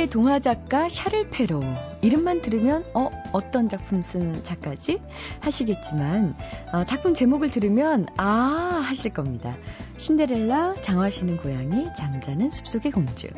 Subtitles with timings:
[0.00, 1.60] 프랑스의 동화 작가 샤를 페로.
[2.00, 5.00] 이름만 들으면, 어, 어떤 작품 쓴 작가지?
[5.40, 6.34] 하시겠지만,
[6.72, 9.56] 어, 작품 제목을 들으면, 아, 하실 겁니다.
[9.98, 13.28] 신데렐라, 장화시는 고양이, 잠자는 숲속의 공주.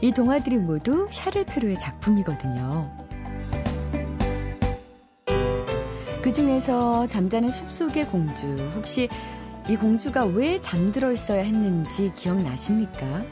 [0.00, 2.90] 이 동화들이 모두 샤를 페로의 작품이거든요.
[6.22, 8.46] 그 중에서 잠자는 숲속의 공주.
[8.76, 9.08] 혹시
[9.68, 13.22] 이 공주가 왜 잠들어 있어야 했는지 기억나십니까?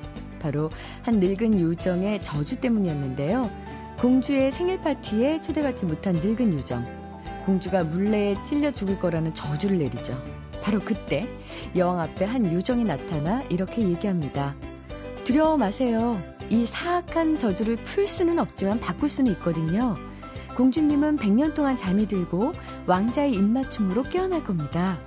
[0.40, 0.70] 바로
[1.02, 3.48] 한 늙은 요정의 저주 때문이었는데요.
[4.00, 6.84] 공주의 생일 파티에 초대받지 못한 늙은 요정.
[7.46, 10.20] 공주가 물레에 찔려 죽을 거라는 저주를 내리죠.
[10.62, 11.28] 바로 그때
[11.76, 14.56] 여왕 앞에 한 요정이 나타나 이렇게 얘기합니다.
[15.24, 16.20] 두려워 마세요.
[16.48, 19.96] 이 사악한 저주를 풀 수는 없지만 바꿀 수는 있거든요.
[20.56, 22.52] 공주님은 100년 동안 잠이 들고
[22.86, 24.98] 왕자의 입맞춤으로 깨어날 겁니다.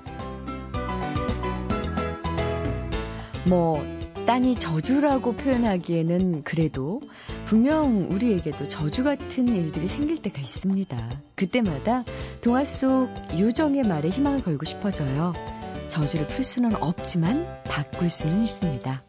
[3.46, 3.84] 뭐
[4.26, 7.02] 딴이 저주라고 표현하기에는 그래도
[7.46, 10.98] 분명 우리에게도 저주 같은 일들이 생길 때가 있습니다.
[11.36, 12.04] 그때마다
[12.42, 15.34] 동화 속 요정의 말에 희망을 걸고 싶어져요.
[15.90, 19.04] 저주를 풀 수는 없지만 바꿀 수는 있습니다.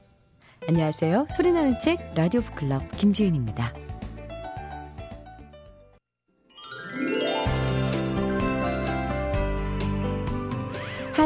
[0.66, 1.26] 안녕하세요.
[1.30, 3.94] 소리나는 책 라디오 북클럽 김지은입니다.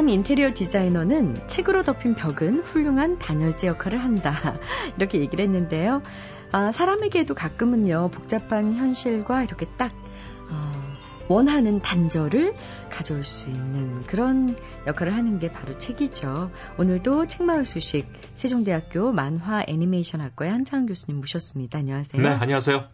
[0.09, 4.59] 한 인테리어 디자이너는 책으로 덮인 벽은 훌륭한 단열재 역할을 한다.
[4.97, 6.01] 이렇게 얘기를 했는데요.
[6.51, 9.93] 아, 사람에게도 가끔은요, 복잡한 현실과 이렇게 딱,
[10.51, 10.73] 어,
[11.29, 12.55] 원하는 단절을
[12.89, 14.57] 가져올 수 있는 그런
[14.87, 16.53] 역할을 하는 게 바로 책이죠.
[16.79, 21.81] 오늘도 책마을 소식 세종대학교 만화 애니메이션 학과의 한창 교수님 모셨습니다.
[21.81, 22.23] 안녕하세요.
[22.23, 22.89] 네, 안녕하세요.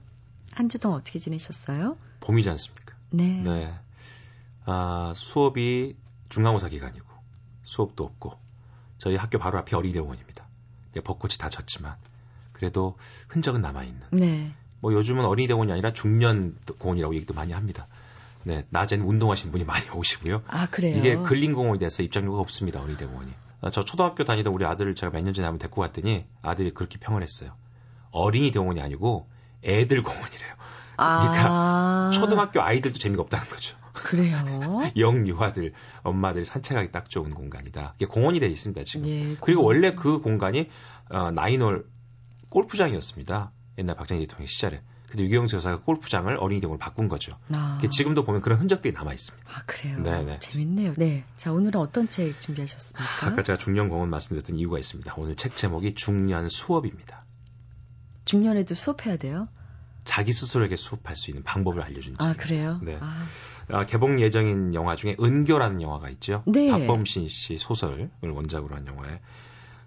[0.51, 1.97] 한주 동안 어떻게 지내셨어요?
[2.19, 2.97] 봄이지 않습니까?
[3.11, 3.41] 네.
[3.45, 3.73] 네.
[4.67, 5.95] 아, 수업이
[6.35, 7.07] 중간고사 기간이고
[7.63, 8.33] 수업도 없고
[8.99, 10.45] 저희 학교 바로 앞이 어린이대공원입니다.
[10.91, 11.95] 이제 벚꽃이 다 졌지만
[12.53, 12.97] 그래도
[13.29, 14.01] 흔적은 남아있는.
[14.11, 14.53] 네.
[14.81, 17.87] 뭐 요즘은 어린이대공원이 아니라 중년공원이라고 얘기도 많이 합니다.
[18.43, 20.43] 네, 낮에는 운동하시는 분이 많이 오시고요.
[20.49, 20.97] 아, 그래요?
[20.99, 23.33] 이게 근린공원이 돼서 입장료가 없습니다, 어린이대공원이.
[23.63, 26.99] 아, 저 초등학교 다니던 우리 아들을 제가 몇 년 전에 한번 데리고 갔더니 아들이 그렇게
[26.99, 27.53] 평을 했어요.
[28.11, 29.29] 어린이대공원이 아니고
[29.63, 30.55] 애들 공원이래요.
[30.97, 33.77] 그러니까 아, 초등학교 아이들도 재미가 없다는 거죠.
[33.95, 34.37] 그래요?
[34.99, 35.73] 영유아들,
[36.03, 37.95] 엄마들이 산책하기 딱 좋은 공간이다.
[37.97, 39.09] 이게 공원이 돼 있습니다, 지금.
[39.09, 39.65] 예, 그리고.
[39.65, 40.69] 원래 그 공간이
[41.09, 41.87] 어, 나인홀
[42.51, 43.53] 골프장이었습니다.
[43.79, 44.83] 옛날 박정희 대통령 시절에.
[45.09, 47.39] 근데 유경수 여사가 골프장을 어린이대공으로 바꾼 거죠.
[47.55, 49.49] 아, 지금도 보면 그런 흔적들이 남아 있습니다.
[49.49, 50.01] 아, 그래요?
[50.01, 50.41] 네네.
[50.41, 50.93] 재밌네요.
[50.97, 51.25] 네.
[51.37, 53.27] 자, 오늘은 어떤 책 준비하셨습니까?
[53.29, 55.15] 아까 제가 중년공원 말씀드렸던 이유가 있습니다.
[55.17, 57.25] 오늘 책 제목이 중년 수업입니다.
[58.25, 59.47] 중년에도 수업해야 돼요?
[60.05, 62.35] 자기 스스로에게 수업할 수 있는 방법을 알려주는 아.
[62.37, 62.79] 그래요?
[62.83, 62.99] 네.
[63.01, 63.27] 아,
[63.71, 66.43] 아, 개봉 예정인 영화 중에 은교라는 영화가 있죠.
[66.47, 66.71] 네.
[66.71, 69.21] 박범신 씨 소설을 원작으로 한 영화에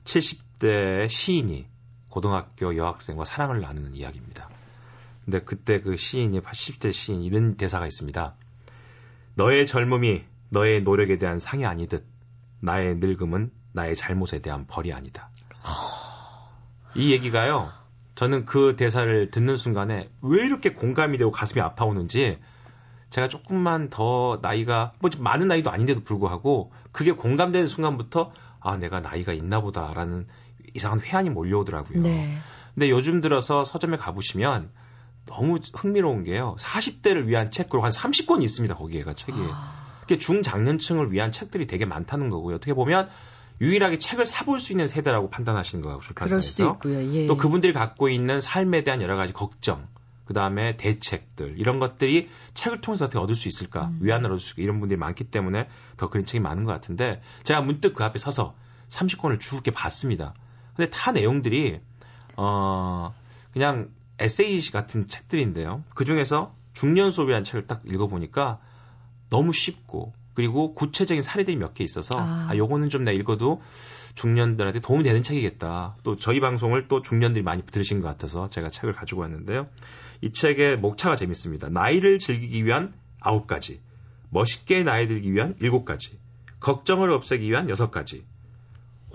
[0.03, 1.67] 70대 시인이
[2.09, 4.49] 고등학교 여학생과 사랑을 나누는 이야기입니다.
[5.23, 8.35] 근데 그때 그 시인이 80대 시인 이런 대사가 있습니다.
[9.35, 12.05] 너의 젊음이 너의 노력에 대한 상이 아니듯
[12.61, 15.29] 나의 늙음은 나의 잘못에 대한 벌이 아니다.
[16.95, 17.71] 이 얘기가요.
[18.17, 22.39] 저는 그 대사를 듣는 순간에 왜 이렇게 공감이 되고 가슴이 아파오는지
[23.11, 29.33] 제가 조금만 더 나이가 뭐 많은 나이도 아닌데도 불구하고 그게 공감되는 순간부터 아 내가 나이가
[29.33, 30.25] 있나 보다라는
[30.73, 32.01] 이상한 회한이 몰려오더라고요.
[32.01, 32.39] 네.
[32.73, 34.71] 근데 요즘 들어서 서점에 가보시면
[35.27, 36.55] 너무 흥미로운 게요.
[36.57, 38.73] 40대를 위한 책 그리고 한 30권이 있습니다.
[38.73, 39.37] 거기에가 책이.
[39.39, 42.55] 아, 그게 중장년층을 위한 책들이 되게 많다는 거고요.
[42.55, 43.09] 어떻게 보면
[43.59, 46.79] 유일하게 책을 사볼 수 있는 세대라고 판단하시는 거고 수도 출판사에서.
[46.85, 47.27] 예.
[47.27, 49.87] 또 그분들이 갖고 있는 삶에 대한 여러 가지 걱정,
[50.25, 53.99] 그 다음에 대책들 이런 것들이 책을 통해서 어떻게 얻을 수 있을까, 음.
[54.01, 57.61] 위안을 얻을 수 있을까 이런 분들이 많기 때문에 더 그런 책이 많은 것 같은데 제가
[57.61, 58.53] 문득 그 앞에 서서
[58.89, 60.33] 30권을 쭉 이렇게 봤습니다.
[60.75, 61.79] 근데 다 내용들이
[62.35, 63.15] 어
[63.51, 65.83] 그냥 에세이 같은 책들인데요.
[65.95, 68.59] 그 중에서 중년 수업이라는 책을 딱 읽어보니까
[69.29, 72.49] 너무 쉽고 그리고 구체적인 사례들이 몇 개 있어서 아.
[72.51, 73.59] 아, 요거는 좀 내가 읽어도
[74.13, 75.95] 중년들한테 도움이 되는 책이겠다.
[76.03, 79.67] 또 저희 방송을 또 중년들이 많이 들으신 것 같아서 제가 책을 가지고 왔는데요.
[80.21, 81.69] 이 책의 목차가 재밌습니다.
[81.69, 83.81] 나이를 즐기기 위한 아홉 가지,
[84.29, 86.19] 멋있게 나이 들기 위한 일곱 가지,
[86.59, 88.23] 걱정을 없애기 위한 여섯 가지,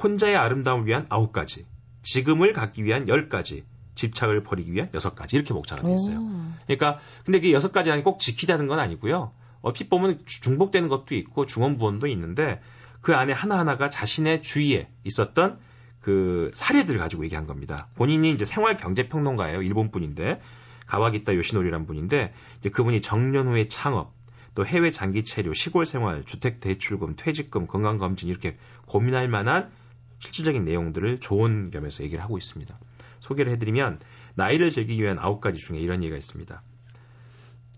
[0.02, 1.66] 혼자의 아름다움을 위한 아홉 가지,
[2.02, 3.62] 지금을 갖기 위한 열 가지,
[3.94, 6.18] 집착을 버리기 위한 여섯 가지 이렇게 목차가 돼 있어요.
[6.18, 6.30] 오.
[6.66, 9.32] 그러니까 근데 그 여섯 가지 안에 꼭 지키자는 건 아니고요.
[9.62, 12.60] 얼핏 보면 주- 중복되는 것도 있고 중원부원도 있는데
[13.00, 15.58] 그 안에 하나하나가 자신의 주위에 있었던
[16.00, 17.88] 그 사례들을 가지고 얘기한 겁니다.
[17.94, 19.62] 본인이 이제 생활 경제 평론가예요.
[19.62, 20.40] 일본 분인데
[20.86, 24.12] 가와기타 요시노리란 분인데 이제 그분이 정년 후의 창업,
[24.54, 29.70] 또 해외 장기 체류, 시골 생활, 주택 대출금, 퇴직금, 건강 검진 이렇게 고민할 만한
[30.18, 32.78] 실질적인 내용들을 좋은 겸해서 얘기를 하고 있습니다.
[33.20, 34.00] 소개를 해드리면
[34.34, 36.62] 나이를 즐기기 위한 아홉 가지 중에 이런 얘기가 있습니다.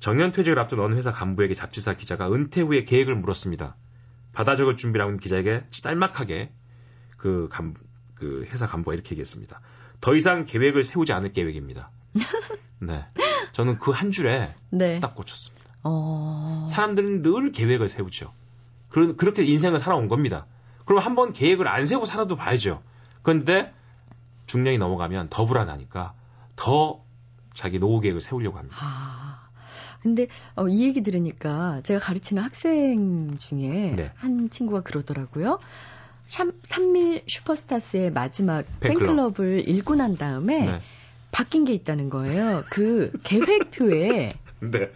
[0.04, 3.74] 정년 퇴직을 앞둔 어느 회사 간부에게 잡지사 기자가 은퇴 후에 계획을 물었습니다.
[4.34, 6.52] 받아 적을 준비를 하고 기자에게 짤막하게
[7.16, 7.74] 그, 간,
[8.14, 9.62] 그 회사 간부가 이렇게 얘기했습니다.
[10.02, 11.90] 더 이상 계획을 세우지 않을 계획입니다.
[12.80, 13.06] 네.
[13.52, 15.00] 저는 그 한 줄에 네.
[15.00, 15.70] 딱 꽂혔습니다.
[15.84, 16.66] 어...
[16.68, 18.34] 사람들은 늘 계획을 세우죠.
[18.90, 20.44] 그런, 그렇게 인생을 살아온 겁니다.
[20.84, 22.82] 그럼 한 번 계획을 안 세우고 살아도 봐야죠.
[23.22, 23.72] 그런데
[24.48, 26.12] 중년이 넘어가면 더 불안하니까
[26.56, 27.02] 더
[27.54, 28.76] 자기 노후 계획을 세우려고 합니다.
[28.78, 29.43] 아,
[30.04, 34.12] 근데 어, 이 얘기 들으니까 제가 가르치는 학생 중에 네.
[34.16, 35.58] 한 친구가 그러더라고요.
[36.26, 39.40] 샴, 산밀 슈퍼스타스의 마지막 팬클럽.
[39.40, 40.80] 을 읽고 난 다음에 네.
[41.32, 42.64] 바뀐 게 있다는 거예요.
[42.68, 44.28] 그 계획표에
[44.60, 44.90] 네.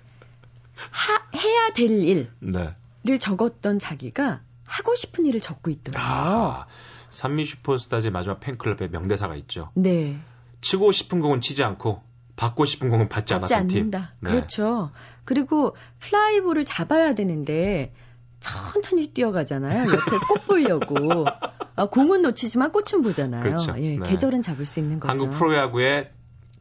[0.90, 3.19] 하, 해야 될 일을 네.
[3.19, 6.06] 적었던 자기가 하고 싶은 일을 적고 있더라고요.
[6.06, 6.66] 아,
[7.08, 9.70] 삼미 슈퍼스타즈의 마지막 팬클럽에 명대사가 있죠.
[9.72, 10.19] 네.
[10.60, 12.02] 치고 싶은 공은 치지 않고
[12.38, 13.99] 받고 싶은 공은 받지, 받지 않았던 않는다.
[13.99, 14.17] 팀.
[14.20, 14.31] 네.
[14.31, 14.90] 그렇죠.
[15.25, 17.93] 그리고 플라이볼을 잡아야 되는데
[18.38, 19.90] 천천히 뛰어가잖아요.
[19.90, 21.26] 옆에 꽃 보려고.
[21.75, 23.43] 아, 공은 놓치지만 꽃은 보잖아요.
[23.43, 23.75] 그렇죠.
[23.79, 24.08] 예, 네.
[24.08, 25.11] 계절은 잡을 수 있는 거죠.
[25.11, 26.11] 한국 프로야구의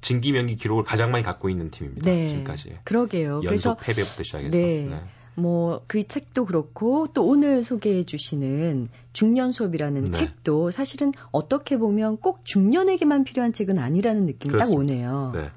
[0.01, 2.09] 진기 명기 기록을 가장 많이 갖고 있는 팀입니다.
[2.09, 2.30] 네.
[2.30, 2.80] 지금까지.
[2.83, 3.41] 그러게요.
[3.44, 4.57] 연속 그래서 패배부터 시작해서.
[4.57, 4.88] 네.
[4.89, 5.01] 네.
[5.35, 10.12] 뭐그 책도 그렇고 또 오늘 소개해 주시는 중년 수업이라는 네.
[10.12, 14.95] 책도 사실은 어떻게 보면 꼭 중년에게만 필요한 책은 아니라는 느낌이 그렇습니다.
[14.95, 15.31] 딱 오네요.
[15.35, 15.51] 네.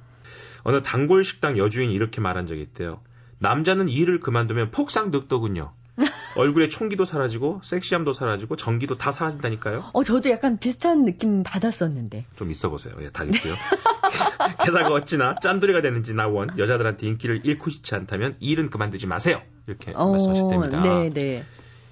[0.62, 3.00] 어느 단골 식당 여주인이 이렇게 말한 적이 있대요.
[3.38, 5.72] 남자는 일을 그만두면 폭삭 늙더군요.
[6.36, 9.90] 얼굴에 총기도 사라지고 섹시함도 사라지고 전기도 다 사라진다니까요.
[9.92, 12.26] 어 저도 약간 비슷한 느낌 받았었는데.
[12.36, 12.94] 좀 있어 보세요.
[13.00, 13.54] 예, 다 있고요.
[14.64, 19.42] 게다가 어찌나 짠돌이가 되는지 나원 여자들한테 인기를 잃고 싶지 않다면 일은 그만두지 마세요.
[19.66, 20.82] 이렇게 어, 말씀하셨답니다.
[20.82, 21.44] 네, 네.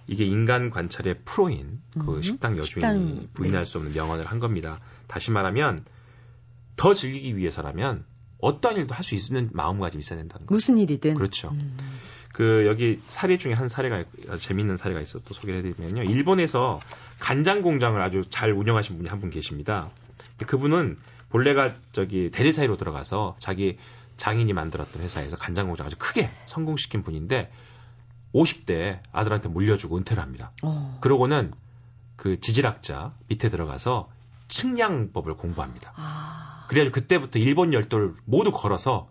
[0.06, 3.64] 이게 인간 관찰의 프로인 그 음, 식당 여주인이 식당, 부인할 네.
[3.64, 4.80] 수 없는 명언을 한 겁니다.
[5.06, 5.84] 다시 말하면
[6.76, 8.04] 더 즐기기 위해서라면
[8.40, 10.54] 어떤 일도 할 수 있는 마음가짐이 있어야 된다는 거죠.
[10.54, 11.14] 무슨 일이든.
[11.14, 11.48] 그렇죠.
[11.50, 11.76] 음.
[12.32, 14.04] 그 여기 사례 중에 한 사례가
[14.38, 16.04] 재미있는 사례가 있어 또 소개를 해드리면요.
[16.04, 16.78] 일본에서
[17.18, 19.90] 간장 공장을 아주 잘 운영하신 분이 한 분 계십니다.
[20.46, 20.96] 그분은
[21.30, 23.76] 본래가 저기 대리사회로 들어가서 자기
[24.18, 27.50] 장인이 만들었던 회사에서 간장 공장 아주 크게 성공시킨 분인데
[28.34, 30.52] 50대 아들한테 물려주고 은퇴를 합니다.
[30.62, 30.98] 어.
[31.00, 31.52] 그러고는
[32.16, 34.08] 그 지질학자 밑에 들어가서
[34.48, 35.92] 측량법을 공부합니다.
[35.96, 36.57] 아.
[36.68, 39.08] 그래가지고 그때부터 일본 열도를 모두 걸어서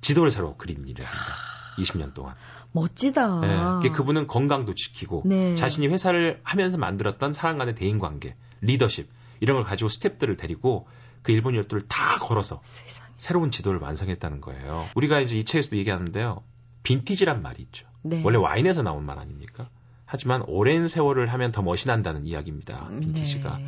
[0.00, 1.34] 지도를 새로 그린 일을 합니다.
[1.78, 2.34] 20년 동안.
[2.72, 3.80] 멋지다.
[3.82, 5.54] 네, 그분은 건강도 지키고 네.
[5.54, 9.08] 자신이 회사를 하면서 만들었던 사람 간의 대인 관계, 리더십
[9.40, 10.88] 이런 걸 가지고 스탭들을 데리고
[11.22, 13.10] 그 일본 열도를 다 걸어서 세상에.
[13.16, 14.86] 새로운 지도를 완성했다는 거예요.
[14.94, 16.42] 우리가 이제 이 책에서도 얘기하는데요.
[16.82, 17.86] 빈티지란 말이 있죠.
[18.02, 18.22] 네.
[18.24, 19.68] 원래 와인에서 나온 말 아닙니까?
[20.04, 22.88] 하지만 오랜 세월을 하면 더 멋이 난다는 이야기입니다.
[22.88, 23.58] 빈티지가.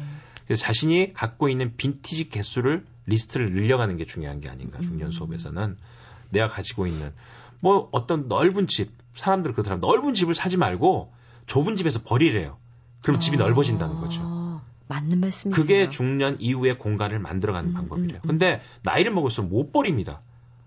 [0.48, 0.54] 네.
[0.54, 5.12] 그래서 자신이 갖고 있는 빈티지 개수를 리스트를 늘려가는 게 중요한 게 아닌가 중년 음.
[5.12, 5.76] 수업에서는
[6.30, 7.12] 내가 가지고 있는
[7.62, 11.12] 뭐 어떤 넓은 집 사람들 그렇더라 넓은 집을 사지 말고
[11.46, 12.56] 좁은 집에서 버리래요.
[13.02, 14.60] 그럼 아, 집이 넓어진다는 거죠.
[14.88, 15.54] 맞는 말씀이세요.
[15.54, 18.20] 그게 중년 이후의 공간을 만들어가는 음, 방법이래요.
[18.22, 18.26] 음, 음.
[18.26, 20.22] 근데 나이를 먹을수록 못 버립니다.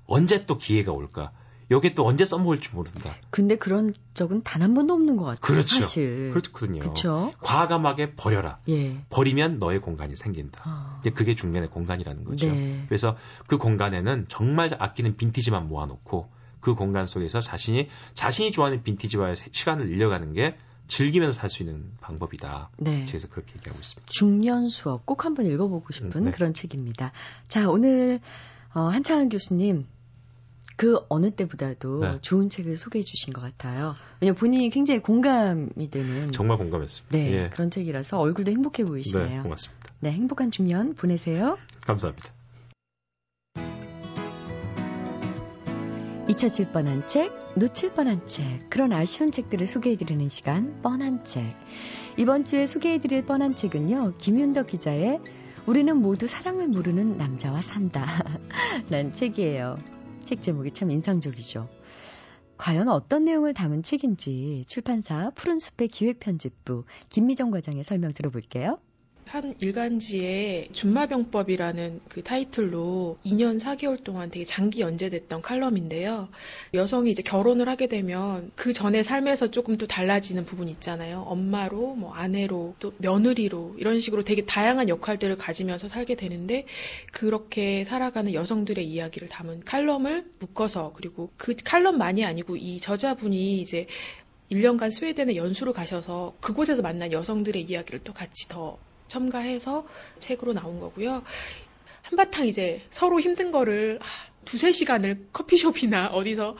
[0.05, 1.31] 언제 또 기회가 올까?
[1.71, 3.15] 여기 또 언제 써먹을지 모른다.
[3.31, 5.39] 근데 그런 적은 단 한 번도 없는 것 같아요.
[5.41, 5.81] 그렇죠.
[5.81, 6.31] 사실.
[6.33, 6.81] 그렇거든요.
[6.81, 7.31] 그렇죠.
[7.41, 8.59] 과감하게 버려라.
[8.69, 9.01] 예.
[9.09, 10.61] 버리면 너의 공간이 생긴다.
[10.65, 10.97] 아.
[11.01, 12.45] 이제 그게 중년의 공간이라는 거죠.
[12.45, 12.83] 네.
[12.87, 19.87] 그래서 그 공간에는 정말 아끼는 빈티지만 모아놓고 그 공간 속에서 자신이 자신이 좋아하는 빈티지와의 시간을
[19.87, 20.55] 늘려가는 게
[20.87, 22.69] 즐기면서 살 수 있는 방법이다.
[22.77, 23.05] 네.
[23.07, 24.11] 그래서 그렇게 얘기하고 있습니다.
[24.11, 26.31] 중년 수업 꼭 한번 읽어보고 싶은 네.
[26.31, 27.13] 그런 책입니다.
[27.47, 28.19] 자 오늘
[28.75, 29.87] 어, 한창은 교수님
[30.77, 32.17] 그 어느 때보다도 네.
[32.21, 33.95] 좋은 책을 소개해 주신 것 같아요.
[34.19, 37.17] 왜냐면 본인이 굉장히 공감이 되는 정말 공감했습니다.
[37.17, 37.49] 네, 예.
[37.49, 39.27] 그런 책이라서 얼굴도 행복해 보이시네요.
[39.27, 39.93] 네, 고맙습니다.
[39.99, 41.57] 네, 행복한 중년 보내세요.
[41.81, 42.33] 감사합니다.
[46.27, 51.43] 잊혀질 뻔한 책, 놓칠 뻔한 책, 그런 아쉬운 책들을 소개해드리는 시간, 뻔한 책.
[52.17, 55.19] 이번 주에 소개해드릴 뻔한 책은요, 김윤덕 기자의
[55.65, 58.05] 우리는 모두 사랑을 모르는 남자와 산다.
[58.89, 59.77] 라는 책이에요.
[60.25, 61.69] 책 제목이 참 인상적이죠.
[62.57, 68.77] 과연 어떤 내용을 담은 책인지 출판사 푸른숲의 기획편집부 김미정 과장의 설명 들어볼게요.
[69.25, 76.27] 한 일간지에 준마병법이라는 그 타이틀로 2년 4개월 동안 되게 장기 연재됐던 칼럼인데요.
[76.73, 81.21] 여성이 이제 결혼을 하게 되면 그 전에 삶에서 조금 또 달라지는 부분이 있잖아요.
[81.21, 86.65] 엄마로, 뭐 아내로, 또 며느리로 이런 식으로 되게 다양한 역할들을 가지면서 살게 되는데
[87.11, 93.87] 그렇게 살아가는 여성들의 이야기를 담은 칼럼을 묶어서 그리고 그 칼럼만이 아니고 이 저자분이 이제
[94.51, 98.77] 1년간 스웨덴에 연수를 가셔서 그곳에서 만난 여성들의 이야기를 또 같이 더
[99.11, 99.85] 첨가해서
[100.19, 101.23] 책으로 나온 거고요.
[102.03, 103.99] 한바탕 이제 서로 힘든 거를
[104.45, 106.57] 두세 시간을 커피숍이나 어디서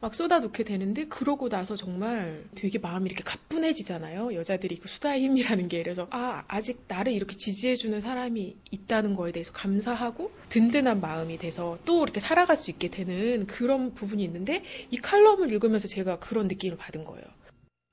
[0.00, 4.34] 막 쏟아놓게 되는데 그러고 나서 정말 되게 마음이 이렇게 가뿐해지잖아요.
[4.34, 9.52] 여자들이 그 수다의 힘이라는 게 그래서 아 아직 나를 이렇게 지지해주는 사람이 있다는 거에 대해서
[9.52, 15.50] 감사하고 든든한 마음이 돼서 또 이렇게 살아갈 수 있게 되는 그런 부분이 있는데 이 칼럼을
[15.50, 17.24] 읽으면서 제가 그런 느낌을 받은 거예요.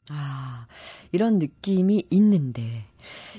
[0.09, 0.67] 아
[1.11, 2.85] 이런 느낌이 있는데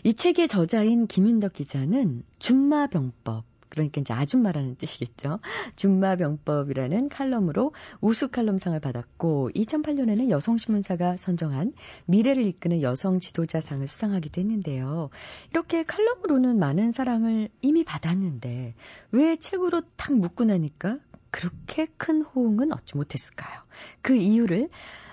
[0.05, 5.39] 이 책의 저자인 김윤덕 기자는 준마병법 그러니까 이제 아줌마라는 뜻이겠죠.
[5.77, 11.73] 준마병법이라는 칼럼으로 우수 칼럼상을 받았고 2008년에는 여성신문사가 선정한
[12.05, 15.09] 미래를 이끄는 여성 지도자상을 수상하기도 했는데요.
[15.53, 18.75] 이렇게 칼럼으로는 많은 사랑을 이미 받았는데
[19.13, 20.99] 왜 책으로 탁 묶고 나니까
[21.31, 23.63] 그렇게 큰 호응은 얻지 못했을까요?
[24.03, 24.69] 그 이유를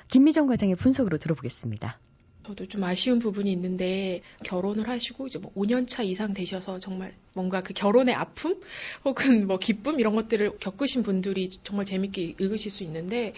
[0.10, 2.00] 김미정 과장의 분석으로 들어보겠습니다.
[2.46, 7.62] 저도 좀 아쉬운 부분이 있는데 결혼을 하시고 이제 뭐 5년 차 이상 되셔서 정말 뭔가
[7.62, 8.60] 그 결혼의 아픔
[9.06, 13.34] 혹은 뭐 기쁨 이런 것들을 겪으신 분들이 정말 재밌게 읽으실 수 있는데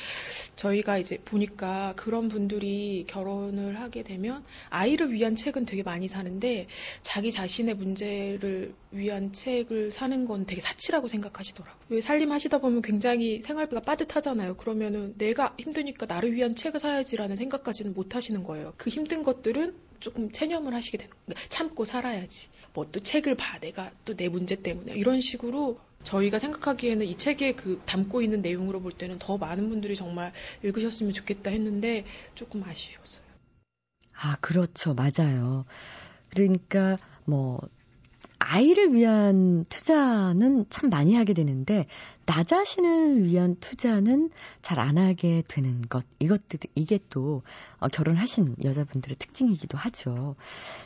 [0.55, 6.65] 저희가 이제 보니까 그런 분들이 결혼을 하게 되면 아이를 위한 책은 되게 많이 사는데
[7.03, 11.75] 자기 자신의 문제를 위한 책을 사는 건 되게 사치라고 생각하시더라고요.
[11.89, 14.58] 왜 살림하시다 보면 굉장히 생활비가 빠듯하잖아요.
[14.58, 18.74] 그러면은 내가 힘드니까 나를 위한 책을 사야지라는 생각까지는 못 하시는 거예요.
[18.77, 21.39] 그 힘든 것들은 조금 체념을 하시게 되는 거예요.
[21.50, 22.50] 참고 살아야지.
[22.74, 23.60] 뭐 또 책을 봐.
[23.60, 24.93] 내가 또 내 문제 때문에.
[24.93, 29.96] 이런 식으로 저희가 생각하기에는 이 책에 그 담고 있는 내용으로 볼 때는 더 많은 분들이
[29.96, 32.05] 정말 읽으셨으면 좋겠다 했는데
[32.36, 33.24] 조금 아쉬웠어요.
[34.13, 34.93] 아, 그렇죠.
[34.93, 35.65] 맞아요.
[36.29, 37.60] 그러니까 뭐
[38.39, 41.88] 아이를 위한 투자는 참 많이 하게 되는데
[42.25, 44.30] 나 자신을 위한 투자는
[44.62, 46.06] 잘 안 하게 되는 것.
[46.20, 47.44] 이것들, 이게 또
[47.80, 50.36] 어, 결혼하신 여자분들의 특징이기도 하죠.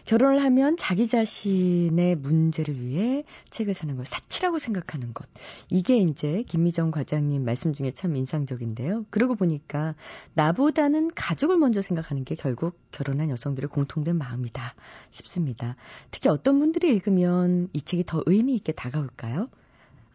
[0.06, 5.27] 결혼을 하면 자기 자신의 문제를 위해 책을 사는 걸 사치라고 생각하는 것.
[5.70, 9.06] 이게 이제 김미정 과장님 말씀 중에 참 인상적인데요.
[9.10, 9.96] 그러고 보니까
[10.34, 14.75] 나보다는 가족을 먼저 생각하는 게 결국 결혼한 여성들의 공통된 마음이다
[15.12, 15.75] 싶습니다.
[16.12, 19.50] 특히 어떤 분들이 읽으면 이 책이 더 의미 있게 다가올까요?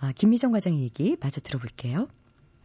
[0.01, 2.09] 아, 김미정 과장의 얘기 마저 들어볼게요.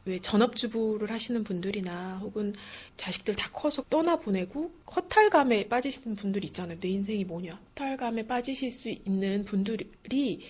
[0.06, 2.54] 왜 전업주부를 하시는 분들이나 혹은
[2.96, 6.80] 자식들 다 커서 떠나보내고 허탈감에 빠지시는 분들이 있잖아요.
[6.80, 7.56] 내 인생이 뭐냐.
[7.56, 10.42] 허탈감에 빠지실 수 있는 분들이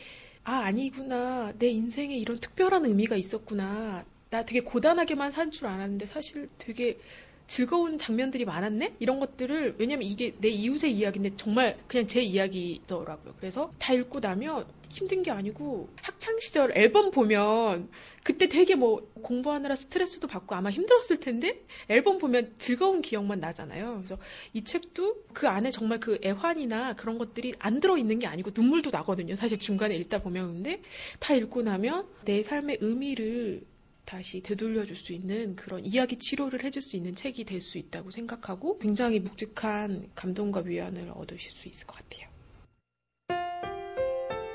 [0.44, 1.54] 아, 아니구나.
[1.58, 4.06] 내 인생에 이런 특별한 의미가 있었구나.
[4.30, 7.00] 나 되게 고단하게만 산 줄 알았는데 사실 되게
[7.48, 8.96] 즐거운 장면들이 많았네?
[9.00, 13.36] 이런 것들을, 왜냐면 이게 내 이웃의 이야기인데 정말 그냥 제 이야기더라고요.
[13.38, 17.90] 그래서 다 읽고 나면 힘든 게 아니고 학창시절 앨범 보면
[18.24, 23.96] 그때 되게 뭐 공부하느라 스트레스도 받고 아마 힘들었을 텐데 앨범 보면 즐거운 기억만 나잖아요.
[23.98, 24.18] 그래서
[24.54, 29.36] 이 책도 그 안에 정말 그 애환이나 그런 것들이 안 들어있는 게 아니고 눈물도 나거든요.
[29.36, 30.82] 사실 중간에 읽다 보면 근데
[31.20, 33.62] 다 읽고 나면 내 삶의 의미를
[34.06, 38.78] 다시 되돌려줄 수 있는 그런 이야기 치료를 해줄 수 있는 책이 될 수 있다고 생각하고
[38.78, 42.30] 굉장히 묵직한 감동과 위안을 얻으실 수 있을 것 같아요.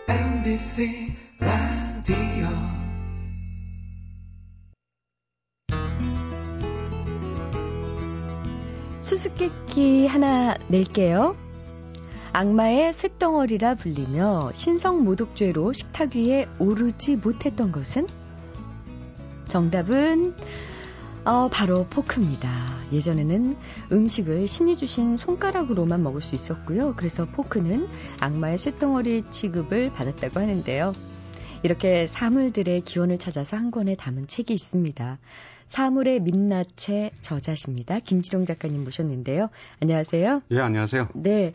[0.08, 2.46] MBC 라디오
[9.00, 11.36] 수수께끼 하나 낼게요.
[12.32, 18.06] 악마의 쇳덩어리라 불리며 신성 모독죄로 식탁 위에 오르지 못했던 것은
[19.50, 20.34] 정답은
[21.24, 22.48] 어, 바로 포크입니다.
[22.92, 23.56] 예전에는
[23.92, 26.94] 음식을 신이 주신 손가락으로만 먹을 수 있었고요.
[26.96, 27.86] 그래서 포크는
[28.20, 30.94] 악마의 쇳덩어리 취급을 받았다고 하는데요.
[31.62, 35.18] 이렇게 사물들의 기원을 찾아서 한 권에 담은 책이 있습니다.
[35.66, 37.98] 사물의 민낯의 저자십니다.
[38.00, 39.50] 김지룡 작가님 모셨는데요.
[39.80, 40.42] 안녕하세요.
[40.52, 41.08] 예, 안녕하세요.
[41.14, 41.52] 네.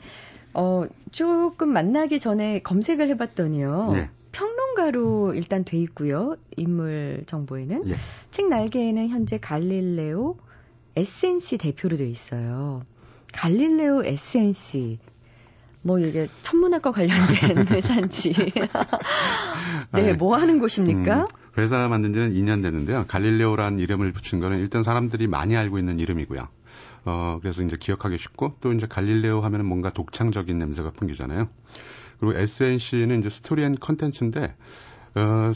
[0.54, 3.94] 어, 조금 만나기 전에 검색을 해봤더니요.
[3.96, 4.10] 예.
[4.36, 6.36] 평론가로 일단 돼 있고요.
[6.58, 7.96] 인물 정보에는 예.
[8.32, 10.38] 책 날개에는 현재 갈릴레오
[10.98, 12.84] SNC 대표로 돼 있어요.
[13.34, 15.00] 갈릴레오 SNC
[15.82, 18.34] 뭐 이게 천문학과 관련된 회사인지
[19.94, 21.22] 네, 네, 뭐 하는 곳입니까?
[21.22, 21.25] 음,
[21.58, 23.06] 회사 만든 지는 2년 됐는데요.
[23.08, 26.48] 갈릴레오라는 이름을 붙인 거는 일단 사람들이 많이 알고 있는 이름이고요.
[27.06, 31.48] 어, 그래서 이제 기억하기 쉽고 또 이제 갈릴레오 하면은 뭔가 독창적인 냄새가 풍기잖아요.
[32.19, 34.56] 그리고 SNC는 이제 story and contents인데
[35.15, 35.51] 어,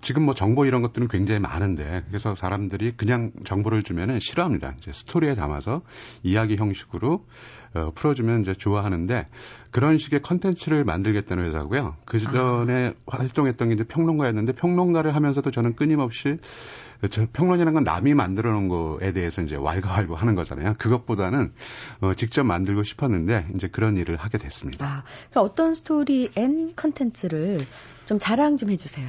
[0.00, 4.74] 지금 뭐 정보 이런 것들은 굉장히 많은데 그래서 사람들이 그냥 정보를 주면은 싫어합니다.
[4.78, 5.82] 이제 스토리에 담아서
[6.22, 7.26] 이야기 형식으로
[7.74, 9.28] 어, 풀어주면 이제 좋아하는데
[9.70, 11.96] 그런 식의 컨텐츠를 만들겠다는 회사고요.
[12.04, 13.18] 그 전에 아.
[13.18, 16.85] 활동했던 게 이제 평론가였는데 평론가를 하면서도 저는 끊임없이 저
[17.32, 20.74] 평론이라는 건 남이 만들어 놓은 거에 대해서 이제 왈가왈부 하는 거잖아요.
[20.78, 21.52] 그것보다는
[22.00, 24.86] 어, 직접 만들고 싶었는데 이제 그런 일을 하게 됐습니다.
[24.86, 27.66] 아, 그럼 어떤 story and contents를
[28.06, 29.06] 좀 자랑 좀 해주세요.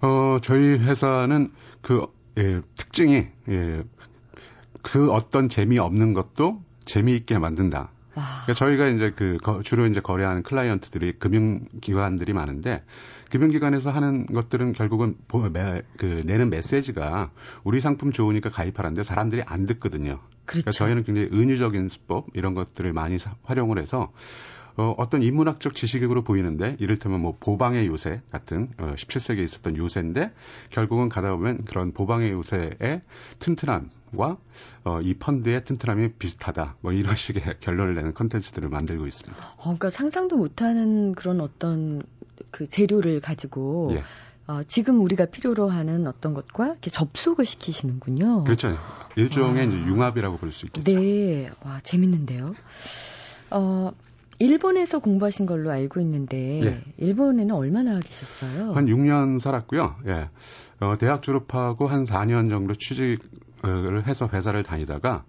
[0.00, 1.48] 어, 저희 회사는
[1.80, 2.06] 그
[2.38, 3.84] 예, 특징이 예,
[4.82, 7.90] 그 어떤 재미 없는 것도 재미있게 만든다.
[8.14, 12.84] 그러니까 저희가 이제 그 주로 이제 거래하는 클라이언트들이 금융기관들이 많은데
[13.30, 15.16] 금융기관에서 하는 것들은 결국은
[15.96, 17.30] 그 내는 메시지가
[17.64, 20.18] 우리 상품 좋으니까 가입하라는데 사람들이 안 듣거든요.
[20.44, 20.62] 그러니까 그렇죠.
[20.64, 24.12] 그러니까 저희는 굉장히 은유적인 수법 이런 것들을 많이 활용을 해서
[24.76, 30.32] 어, 어떤 인문학적 지식으로 보이는데 이를테면 뭐 보방의 요새 같은 어, 17세기에 있었던 요새인데
[30.70, 33.02] 결국은 가다 보면 그런 보방의 요새의
[33.38, 34.38] 튼튼함과
[34.84, 39.44] 어, 이 펀드의 튼튼함이 비슷하다 뭐 이런 식의 결론을 내는 컨텐츠들을 만들고 있습니다.
[39.56, 42.00] 어, 그러니까 상상도 못하는 그런 어떤
[42.50, 44.02] 그 재료를 가지고 예.
[44.48, 48.44] 어, 지금 우리가 필요로 하는 어떤 것과 이렇게 접속을 시키시는군요.
[48.44, 48.76] 그렇죠.
[49.16, 49.64] 일종의 아.
[49.64, 50.84] 이제 융합이라고 볼 수 있겠죠.
[50.90, 52.54] 네, 와 재밌는데요.
[53.50, 53.92] 어,
[54.42, 56.82] 일본에서 공부하신 걸로 알고 있는데 예.
[56.98, 58.72] 일본에는 얼마나 계셨어요?
[58.72, 59.96] 한 6년 살았고요.
[60.08, 60.30] 예.
[60.80, 65.24] 어, 대학 졸업하고 한 4년 정도 취직을 해서 회사를 다니다가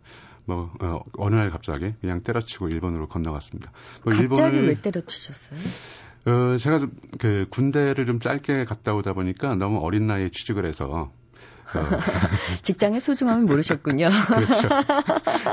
[0.45, 3.71] 뭐 어, 어느 날 갑자기 그냥 때려치고 일본으로 건너갔습니다.
[4.03, 5.59] 뭐 갑자기 일본을, 왜 때려치셨어요?
[6.25, 11.11] 어, 제가 좀, 그 군대를 좀 짧게 갔다 오다 보니까 너무 어린 나이에 취직을 해서
[11.75, 11.89] 어.
[12.61, 14.09] 직장의 소중함을 모르셨군요.
[14.27, 14.69] 그렇죠.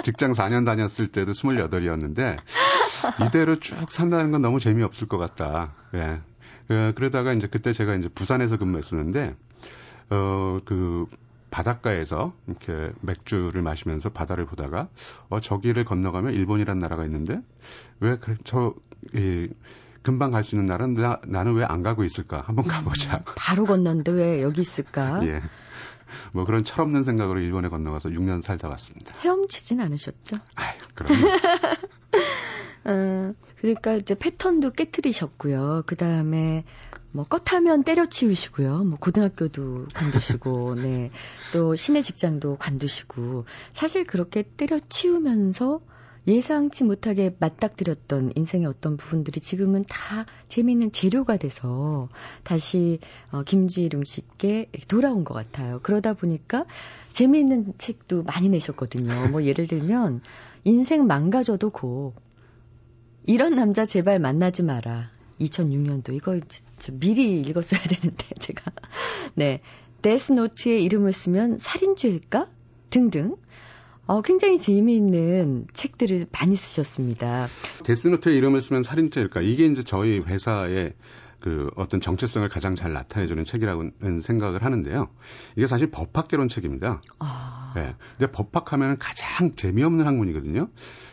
[0.02, 2.36] 직장 4년 다녔을 때도 28이었는데
[3.26, 5.72] 이대로 쭉 산다는 건 너무 재미없을 것 같다.
[5.94, 6.20] 예.
[6.72, 9.34] 어, 그러다가 이제 그때 제가 이제 부산에서 근무했었는데
[10.10, 11.06] 어 그
[11.50, 14.88] 바닷가에서 이렇게 맥주를 마시면서 바다를 보다가
[15.30, 17.40] 어 저기를 건너가면 일본이란 나라가 있는데
[17.98, 19.48] 왜저이
[20.02, 22.42] 금방 갈 수 있는 나라는 나, 나는 왜 안 가고 있을까?
[22.46, 23.16] 한번 가보자.
[23.16, 25.20] 음, 바로 건넌데 왜 여기 있을까?
[25.26, 25.42] 예.
[26.32, 29.14] 뭐 그런 철없는 생각으로 일본에 건너가서 6년 살다 왔습니다.
[29.18, 30.36] 헤엄치진 않으셨죠?
[30.54, 31.14] 아유, 그럼요.
[32.84, 35.82] 어, 그러니까 이제 패턴도 깨뜨리셨고요.
[35.86, 36.64] 그 다음에
[37.12, 38.84] 뭐 껐하면 때려치우시고요.
[38.84, 41.10] 뭐 고등학교도 관두시고, 네.
[41.52, 43.44] 또 시내 직장도 관두시고.
[43.72, 45.80] 사실 그렇게 때려치우면서
[46.26, 52.08] 예상치 못하게 맞닥뜨렸던 인생의 어떤 부분들이 지금은 다 재미있는 재료가 돼서
[52.42, 52.98] 다시
[53.32, 55.80] 어, 김지름 씨께 돌아온 것 같아요.
[55.82, 56.66] 그러다 보니까
[57.12, 59.28] 재미있는 책도 많이 내셨거든요.
[59.28, 60.20] 뭐 예를 들면
[60.64, 62.12] 인생 망가져도 고
[63.26, 65.10] 이런 남자 제발 만나지 마라.
[65.40, 66.38] 2006년도 이거
[66.92, 68.72] 미리 읽었어야 되는데 제가
[69.34, 69.62] 네
[70.02, 72.48] 데스노트의 이름을 쓰면 살인죄일까
[72.90, 73.36] 등등
[74.10, 77.46] 어, 굉장히 재미있는 책들을 많이 쓰셨습니다.
[77.84, 79.40] 데스노트의 이름을 쓰면 살인죄일까?
[79.40, 80.94] 이게 이제 저희 회사의
[81.38, 85.10] 그 어떤 정체성을 가장 잘 나타내주는 책이라고는 생각을 하는데요.
[85.54, 87.00] 이게 사실 법학개론 책입니다.
[87.20, 87.72] 아.
[87.76, 87.94] 네.
[88.18, 90.70] 근데 법학하면 가장 재미없는 학문이거든요.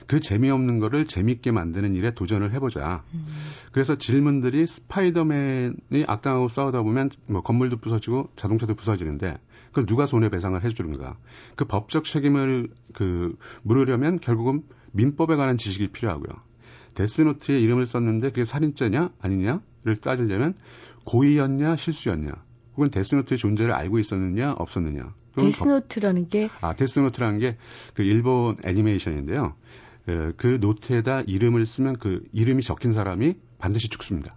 [0.08, 3.04] 그 재미없는 거를 재밌게 만드는 일에 도전을 해보자.
[3.14, 3.28] 음.
[3.72, 9.38] 그래서 질문들이 스파이더맨이 악당하고 싸우다 보면 뭐 건물도 부서지고 자동차도 부서지는데
[9.78, 11.18] 그걸 누가 손해배상을 해주는가.
[11.56, 16.30] 그 법적 책임을 그 물으려면 결국은 민법에 관한 지식이 필요하고요.
[16.96, 20.56] 데스노트에 이름을 썼는데 그게 살인죄냐 아니냐를 따지려면
[21.06, 22.32] 고의였냐 실수였냐
[22.76, 25.14] 혹은 데스노트의 존재를 알고 있었느냐 없었느냐.
[25.36, 26.50] 데스노트라는 게?
[26.62, 27.58] 아, 데스노트라는 게
[27.94, 29.54] 그 일본 애니메이션인데요.
[30.08, 34.36] 그, 그 노트에다 이름을 쓰면 그 이름이 적힌 사람이 반드시 죽습니다.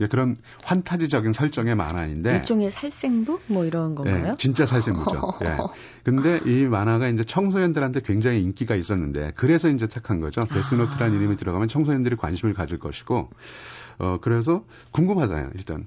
[0.00, 4.32] 예, 그런 환타지적인 설정의 만화인데 일종의 살생부 뭐 이런 건가요?
[4.32, 5.38] 예, 진짜 살생부죠.
[5.44, 5.56] 예.
[6.02, 10.40] 근데 이 만화가 이제 청소년들한테 굉장히 인기가 있었는데 그래서 이제 택한 거죠.
[10.40, 11.16] 데스노트라는 아.
[11.16, 13.30] 이름이 들어가면 청소년들이 관심을 가질 것이고
[13.98, 15.50] 어 그래서 궁금하잖아요.
[15.54, 15.86] 일단.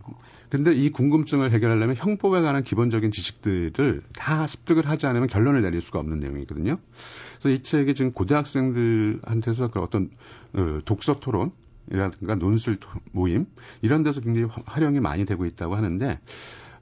[0.50, 6.00] 근데 이 궁금증을 해결하려면 형법에 관한 기본적인 지식들을 다 습득을 하지 않으면 결론을 내릴 수가
[6.00, 6.78] 없는 내용이거든요.
[7.34, 10.10] 그래서 이 책이 지금 고등학생들한테서 그 어떤
[10.54, 11.52] 어, 독서 토론
[11.92, 12.78] 이라든가 논술
[13.12, 13.46] 모임
[13.82, 16.20] 이런 데서 굉장히 활용이 많이 되고 있다고 하는데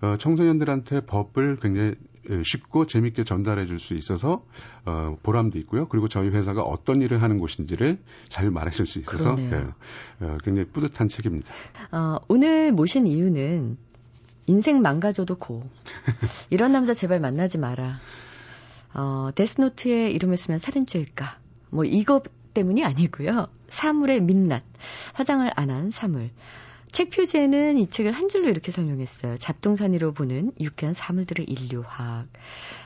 [0.02, 1.96] 어, 청소년들한테 법을 굉장히
[2.44, 4.44] 쉽고 재밌게 전달해 줄 수 있어서
[4.86, 5.88] 어, 보람도 있고요.
[5.88, 9.68] 그리고 저희 회사가 어떤 일을 하는 곳인지를 잘 말해 줄수 있어서 예,
[10.26, 11.54] 어, 굉장히 뿌듯한 책입니다.
[11.92, 13.78] 어, 오늘 모신 이유는
[14.48, 15.70] 인생 망가져도 고
[16.50, 18.00] 이런 남자 제발 만나지 마라.
[18.94, 21.38] 어, 데스노트에 이름을 쓰면 살인죄일까?
[21.70, 22.22] 뭐 이거
[22.56, 23.48] 때문이 아니고요.
[23.70, 24.64] 사물의 민낯,
[25.14, 26.32] 화장을 안 한 사물.
[26.92, 29.38] 책 표제는 이 책을 한 줄로 이렇게 설명했어요.
[29.38, 32.28] 잡동사니로 보는 유쾌한 사물들의 인류학.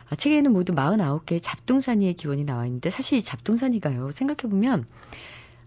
[0.09, 4.11] 아, 책에는 모두 49개의 잡동사니의 기원이 나와 있는데 사실 이 잡동사니가요.
[4.11, 4.85] 생각해보면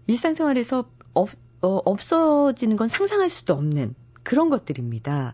[0.07, 1.29] 일상생활에서 없,
[1.61, 5.33] 어, 없어지는 건 상상할 수도 없는 그런 것들입니다.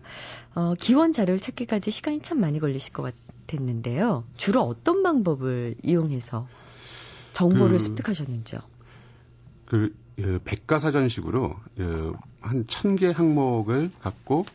[0.53, 3.12] 어, 기원 자료를 찾기까지 시간이 참 많이 걸리실 것
[3.47, 4.25] 같았는데요.
[4.38, 6.47] 주로 어떤 방법을 이용해서
[7.34, 8.60] 정보를 그, 습득하셨는지요?
[9.65, 14.46] 그 어, 백과사전식으로 어, 한천 개 항목을 갖고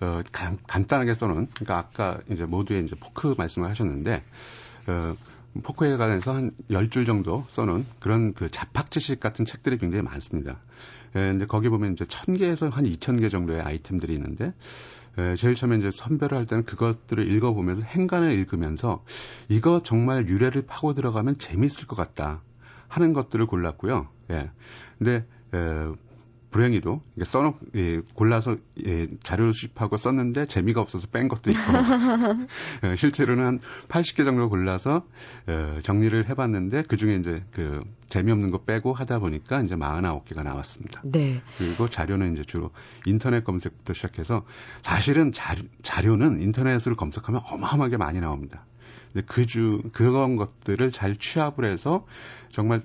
[0.00, 4.22] 어, 간, 간단하게 써놓은 그러니까 아까 이제 모두의 이제 포크 말씀을 하셨는데
[4.88, 5.14] 어,
[5.62, 10.58] 포크에 관해서 한 열 줄 정도 써놓은 그런 그 잡학 지식 같은 책들이 굉장히 많습니다.
[11.16, 14.52] 예, 근데 거기 보면 이제 천 개에서 한 이천 개 정도의 아이템들이 있는데
[15.18, 19.04] 예, 제일 처음에 이제 선별을 할 때는 그것들을 읽어보면서 행간을 읽으면서
[19.48, 22.42] 이거 정말 유래를 파고 들어가면 재미있을 것 같다
[22.88, 24.08] 하는 것들을 골랐고요.
[24.30, 24.50] 예.
[24.98, 25.92] 근데 에,
[26.54, 31.58] 불행히도 써놓 예, 골라서 예, 자료를 수집하고 썼는데 재미가 없어서 뺀 것도 있고
[32.92, 35.04] 예, 실제로는 한 80개 정도 골라서
[35.48, 41.00] 어, 정리를 해봤는데 그 중에 이제 그 재미없는 거 빼고 하다 보니까 이제 49개가 나왔습니다.
[41.02, 41.42] 네.
[41.58, 42.70] 그리고 자료는 이제 주로
[43.04, 44.44] 인터넷 검색부터 시작해서
[44.80, 48.64] 사실은 자, 자료는 인터넷으로 검색하면 어마어마하게 많이 나옵니다.
[49.12, 52.06] 근데 그주 그런 것들을 잘 취합을 해서
[52.50, 52.82] 정말 어,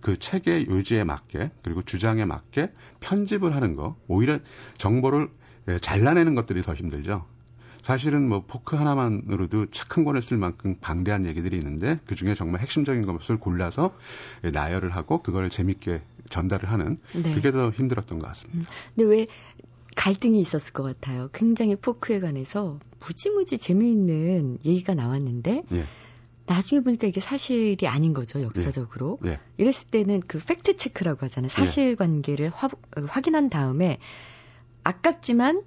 [0.00, 4.38] 그 책의 요지에 맞게 그리고 주장에 맞게 편집을 하는 거 오히려
[4.76, 5.28] 정보를
[5.68, 7.24] 예, 잘라내는 것들이 더 힘들죠.
[7.82, 12.60] 사실은 뭐 포크 하나만으로도 책 한 권을 쓸 만큼 방대한 얘기들이 있는데 그 중에 정말
[12.60, 13.94] 핵심적인 것을 골라서
[14.44, 17.34] 예, 나열을 하고 그걸 재밌게 전달을 하는 네.
[17.34, 18.70] 그게 더 힘들었던 것 같습니다.
[18.70, 18.74] 음.
[18.94, 19.26] 근데 왜
[19.96, 21.28] 갈등이 있었을 것 같아요.
[21.32, 25.86] 굉장히 포크에 관해서 무지무지 재미있는 얘기가 나왔는데 예.
[26.50, 29.18] 나중에 보니까 이게 사실이 아닌 거죠, 역사적으로.
[29.22, 29.30] 네.
[29.30, 29.38] 네.
[29.58, 31.48] 이랬을 때는 그 fact check라고 하잖아요.
[31.48, 32.68] 사실 관계를 화,
[33.06, 33.98] 확인한 다음에
[34.82, 35.62] 아깝지만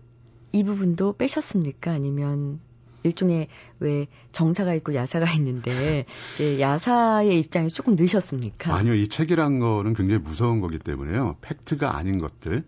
[0.52, 1.92] 이 부분도 빼셨습니까?
[1.92, 2.60] 아니면
[3.04, 3.48] 일종의
[3.80, 8.76] 왜 정사가 있고 야사가 있는데 이제 야사의 입장이 조금 늦으셨습니까?
[8.76, 11.38] 아니요, 이 책이란 거는 굉장히 무서운 거기 때문에요.
[11.42, 12.66] 팩트가 아닌 것들.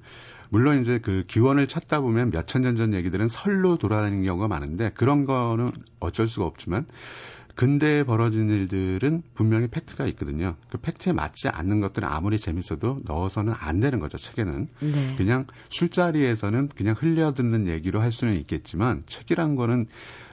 [0.49, 5.25] 물론 이제 그 기원을 찾다 보면 몇천 년 전 얘기들은 설로 돌아다니는 경우가 많은데 그런
[5.25, 6.85] 거는 어쩔 수가 없지만
[7.55, 10.55] 근대에 벌어진 일들은 분명히 팩트가 있거든요.
[10.69, 14.67] 그 팩트에 맞지 않는 것들은 아무리 재밌어도 넣어서는 안 되는 거죠, 책에는.
[14.81, 15.15] 네.
[15.17, 19.87] 그냥 술자리에서는 그냥 흘려듣는 얘기로 할 수는 있겠지만 책이란 거는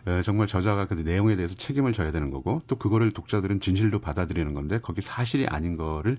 [0.05, 4.53] 어, 정말 저자가 그 내용에 대해서 책임을 져야 되는 거고 또 그거를 독자들은 진실로 받아들이는
[4.53, 6.19] 건데 거기 사실이 아닌 거를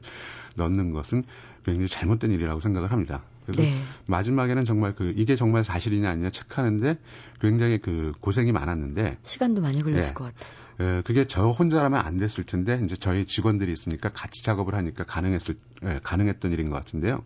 [0.56, 1.22] 넣는 것은
[1.66, 3.24] 굉장히 잘못된 일이라고 생각을 합니다.
[3.46, 3.78] 그래서 네.
[4.06, 6.98] 마지막에는 정말 그 이게 정말 사실이냐 아니냐 체크하는데
[7.42, 10.14] 굉장히 그 고생이 많았는데 시간도 많이 걸렸을 네.
[10.14, 10.63] 것 같아요.
[10.80, 15.56] 에, 그게 저 혼자라면 안 됐을 텐데 이제 저희 직원들이 있으니까 같이 작업을 하니까 가능했을
[15.84, 17.24] 에, 가능했던 일인 것 같은데요.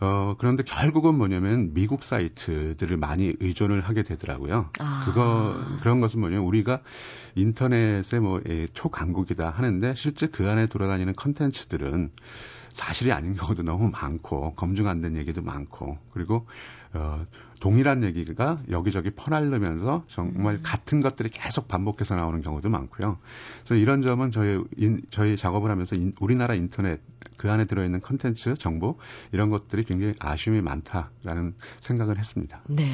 [0.00, 4.68] 어, 그런데 결국은 뭐냐면 미국 사이트들을 많이 의존을 하게 되더라고요.
[4.80, 5.02] 아.
[5.04, 6.80] 그거, 그런 것은 뭐냐면 우리가
[7.36, 12.10] 인터넷에 뭐, 예, 초강국이다 하는데 실제 그 안에 돌아다니는 컨텐츠들은
[12.70, 16.46] 사실이 아닌 경우도 너무 많고 검증 안 된 얘기도 많고 그리고
[16.94, 17.24] 어,
[17.62, 20.60] 동일한 얘기가 여기저기 퍼날르면서 정말 음.
[20.64, 23.18] 같은 것들이 계속 반복해서 나오는 경우도 많고요.
[23.58, 27.00] 그래서 이런 점은 저희 인, 저희 작업을 하면서 인, 우리나라 인터넷
[27.36, 28.98] 그 안에 들어있는 컨텐츠 정보
[29.30, 32.62] 이런 것들이 굉장히 아쉬움이 많다라는 생각을 했습니다.
[32.66, 32.84] 네,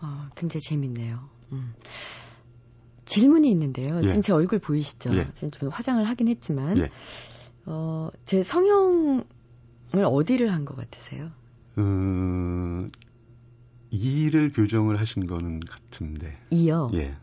[0.00, 1.28] 어, 굉장히 재밌네요.
[1.52, 1.74] 음.
[3.04, 4.00] 질문이 있는데요.
[4.02, 4.08] 예.
[4.08, 5.14] 지금 제 얼굴 보이시죠?
[5.14, 5.28] 예.
[5.34, 6.90] 지금 좀 화장을 하긴 했지만 예.
[7.66, 9.24] 어, 제 성형을
[10.04, 11.30] 어디를 한 것 같으세요?
[11.78, 12.90] 음,
[13.94, 16.36] 이를 교정을 하신 거는 같은데.
[16.50, 16.90] 이요?
[16.94, 17.14] 예.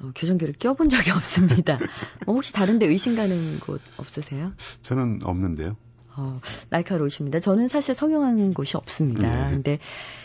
[0.00, 1.78] 어, 교정기를 껴본 적이 없습니다.
[2.26, 4.52] 어, 혹시 다른데 의심 가는 곳 없으세요?
[4.82, 5.76] 저는 없는데요.
[6.16, 7.40] 어, 날카로우십니다.
[7.40, 9.30] 저는 사실 성형한 곳이 없습니다.
[9.46, 9.50] 네.
[9.50, 9.78] 근데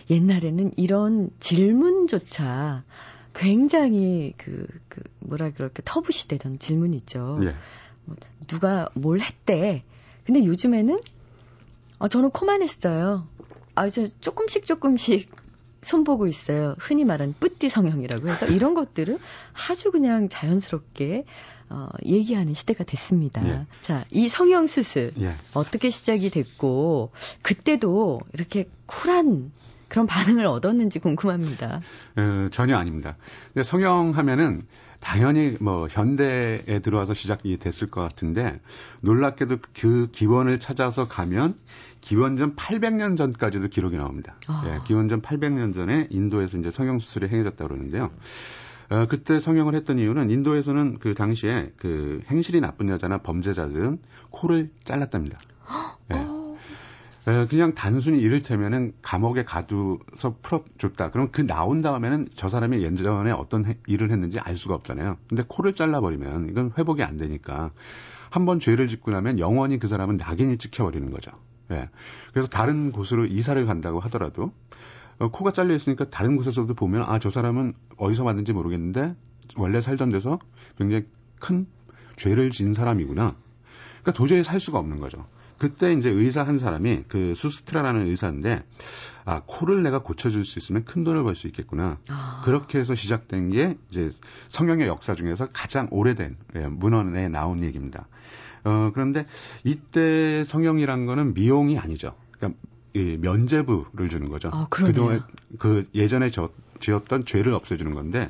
[0.10, 2.84] 옛날에는 이런 질문조차
[3.34, 7.40] 굉장히 그, 그, 뭐라 그럴까, 터부시 되던 질문 있죠.
[7.42, 7.54] 네.
[8.48, 9.84] 누가 뭘 했대.
[10.26, 11.00] 근데 요즘에는
[12.00, 13.28] 아, 저는 코만 했어요.
[13.76, 15.30] 아, 저 조금씩 조금씩
[15.82, 16.76] 손보고 있어요.
[16.80, 19.18] 흔히 말하는 뿌띠 성형이라고 해서 이런 것들을
[19.70, 21.26] 아주 그냥 자연스럽게
[21.70, 23.48] 어, 얘기하는 시대가 됐습니다.
[23.48, 23.66] 예.
[23.82, 25.34] 자, 이 성형 수술 예.
[25.54, 27.12] 어떻게 시작이 됐고
[27.44, 29.52] 그때도 이렇게 쿨한
[29.88, 31.82] 그런 반응을 얻었는지 궁금합니다.
[32.16, 33.18] 어, 전혀 아닙니다.
[33.54, 34.66] 근데 성형하면은
[35.00, 38.60] 당연히 뭐 현대에 들어와서 시작이 됐을 것 같은데
[39.02, 41.56] 놀랍게도 그 기원을 찾아서 가면
[42.02, 44.36] 기원전 800년 전까지도 기록이 나옵니다.
[44.48, 44.64] 아.
[44.68, 48.12] 예, 기원전 800년 전에 인도에서 이제 성형 수술이 행해졌다 고 그러는데요.
[48.90, 54.00] 어, 그때 성형을 했던 이유는 인도에서는 그 당시에 그 행실이 나쁜 여자나 범죄자들은
[54.32, 55.40] 코를 잘랐답니다.
[57.28, 57.46] 예.
[57.50, 61.12] 그냥 단순히 이를테면은 감옥에 가두서 풀어줬다.
[61.12, 65.18] 그럼 그 나온 다음에는 저 사람이 예전에 어떤 일을 했는지 알 수가 없잖아요.
[65.28, 67.72] 근데 코를 잘라버리면 이건 회복이 안 되니까
[68.32, 71.32] 한 번 죄를 짓고 나면 영원히 그 사람은 낙인이 찍혀버리는 거죠.
[71.72, 71.90] 예.
[72.32, 74.52] 그래서 다른 곳으로 이사를 간다고 하더라도
[75.20, 79.16] 어, 코가 잘려 있으니까 다른 곳에서도 보면 아 저 사람은 어디서 왔는지 모르겠는데
[79.58, 80.40] 원래 살던 데서
[80.78, 81.06] 굉장히
[81.40, 81.68] 큰
[82.16, 83.36] 죄를 지은 사람이구나.
[84.02, 85.26] 그러니까 도저히 살 수가 없는 거죠.
[85.60, 88.64] 그때 이제 의사 한 사람이 그 수스트라라는 의사인데
[89.26, 91.98] 아 코를 내가 고쳐줄 수 있으면 큰 돈을 벌 수 있겠구나.
[92.08, 92.42] 아.
[92.44, 94.10] 그렇게 해서 시작된 게 이제
[94.48, 98.08] 성형의 역사 중에서 가장 오래된 예, 문헌에 나온 얘기입니다.
[98.64, 99.26] 어 그런데
[99.64, 102.16] 이때 성형이란 거는 미용이 아니죠.
[102.32, 102.60] 그러니까
[102.94, 104.50] 이 면제부를 주는 거죠.
[104.52, 105.24] 아, 그동안
[105.60, 108.30] 그 예전에 저, 지었던 죄를 없애주는 건데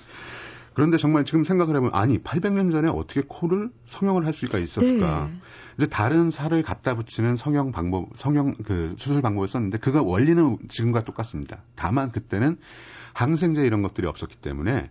[0.79, 5.27] 그런데 정말 지금 생각을 해보면 아니 800년 전에 어떻게 코를 성형을 할 수가 있었을까?
[5.29, 5.37] 네.
[5.77, 11.03] 이제 다른 살을 갖다 붙이는 성형 방법, 성형 그 수술 방법을 썼는데 그가 원리는 지금과
[11.03, 11.63] 똑같습니다.
[11.75, 12.55] 다만 그때는
[13.11, 14.89] 항생제 이런 것들이 없었기 때문에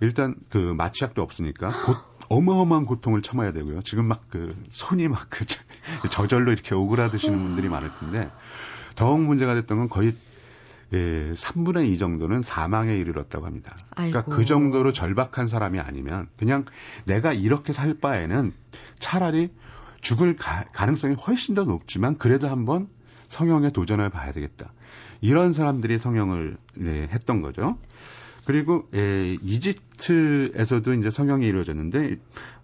[0.00, 1.98] 일단 그 마취약도 없으니까 곧
[2.30, 3.82] 어마어마한 고통을 참아야 되고요.
[3.82, 5.44] 지금 막 그 손이 막 그
[6.10, 8.30] 저절로 이렇게 오그라드시는 분들이 많을 텐데
[8.96, 10.14] 더욱 문제가 됐던 건 거의
[10.92, 13.76] 예, 3분의 2 정도는 사망에 이르렀다고 합니다.
[13.94, 16.64] 그러니까 그 정도로 절박한 사람이 아니면 그냥
[17.04, 18.52] 내가 이렇게 살 바에는
[18.98, 19.50] 차라리
[20.00, 22.88] 죽을 가, 능성이 훨씬 더 높지만 그래도 한번
[23.26, 24.72] 성형에 도전을 봐야 되겠다.
[25.20, 27.76] 이런 사람들이 성형을 네, 했던 거죠.
[28.48, 32.16] 그리고 예, 이집트에서도 이제 성형이 이루어졌는데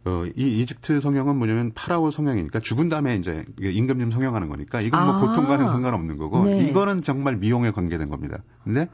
[0.06, 5.14] 어, 이 이집트 성형은 뭐냐면 파라오 성형이니까 죽은 다음에 이제 임금님 성형하는 거니까 이건 뭐
[5.14, 6.64] 아~ 고통과는 상관없는 거고 네.
[6.64, 8.38] 이거는 정말 미용에 관계된 겁니다.
[8.64, 8.88] 근데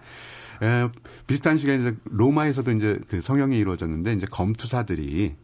[0.63, 0.89] 에,
[1.29, 5.37] 비슷한 시기에 이제 로마에서도 이제 그 성형이 이루어졌는데 이제 검투사들이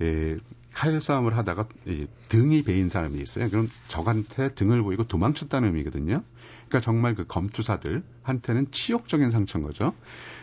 [0.00, 0.36] 예,
[0.72, 3.50] 칼 싸움을 하다가 이 등이 베인 사람이 있어요.
[3.50, 6.22] 그럼 적한테 등을 보이고 도망쳤다는 의미거든요.
[6.68, 9.92] 그러니까 정말 그 검투사들한테는 치욕적인 상처인 거죠.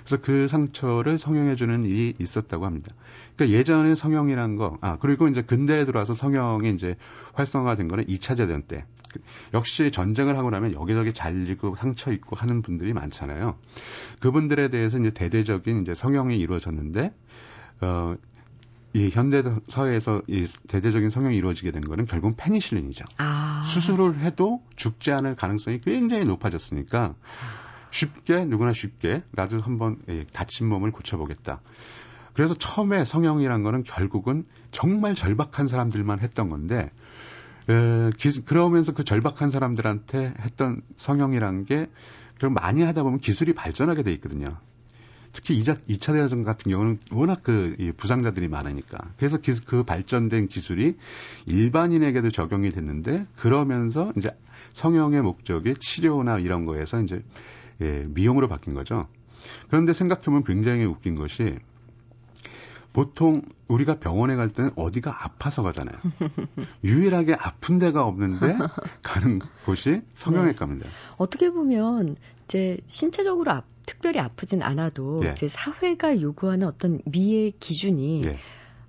[0.06, 2.94] 그래서 그 상처를 성형해주는 일이 있었다고 합니다.
[3.36, 6.96] 그러니까 예전에 성형이란 거, 아, 그리고 이제 근대에 들어와서 성형이 이제
[7.34, 8.86] 활성화된 거는 2차 대전 때.
[9.54, 13.58] 역시 전쟁을 하고 나면 여기저기 잘리고 상처 있고 하는 분들이 많잖아요.
[14.20, 17.14] 그분들에 대해서 이제 대대적인 이제 성형이 이루어졌는데,
[17.82, 18.16] 어,
[18.96, 23.06] 이 현대 사회에서 이 대대적인 성형이 이루어지게 된 거는 결국 페니실린이죠.
[23.18, 23.64] 아.
[23.66, 27.16] 수술을 해도 죽지 않을 가능성이 굉장히 높아졌으니까
[27.94, 30.00] 쉽게 누구나 쉽게 나도 한번
[30.34, 31.62] 다친 몸을 고쳐보겠다.
[32.34, 36.90] 그래서 처음에 성형이란 거는 결국은 정말 절박한 사람들만 했던 건데
[37.70, 41.88] 에, 기, 그러면서 그 절박한 사람들한테 했던 성형이란 게
[42.38, 44.58] 그럼 많이 하다 보면 기술이 발전하게 돼 있거든요.
[45.32, 48.98] 특히 2차, 2차 대전 같은 경우는 워낙 그 부상자들이 많으니까.
[49.18, 50.98] 그래서 기, 그 발전된 기술이
[51.46, 54.36] 일반인에게도 적용이 됐는데 그러면서 이제
[54.74, 57.24] 성형의 목적이 치료나 이런 거에서 이제
[57.82, 59.08] 예, 미용으로 바뀐 거죠.
[59.68, 61.58] 그런데 생각해보면 굉장히 웃긴 것이
[62.94, 65.98] 보통 우리가 병원에 갈 때는 어디가 아파서 가잖아요.
[66.84, 68.56] 유일하게 아픈 데가 없는데
[69.02, 70.88] 가는 곳이 성형외과입니다.
[70.88, 70.94] 네.
[71.18, 75.32] 어떻게 보면 이제 신체적으로 아, 특별히 아프진 않아도 예.
[75.32, 78.38] 이제 사회가 요구하는 어떤 미의 기준이 예.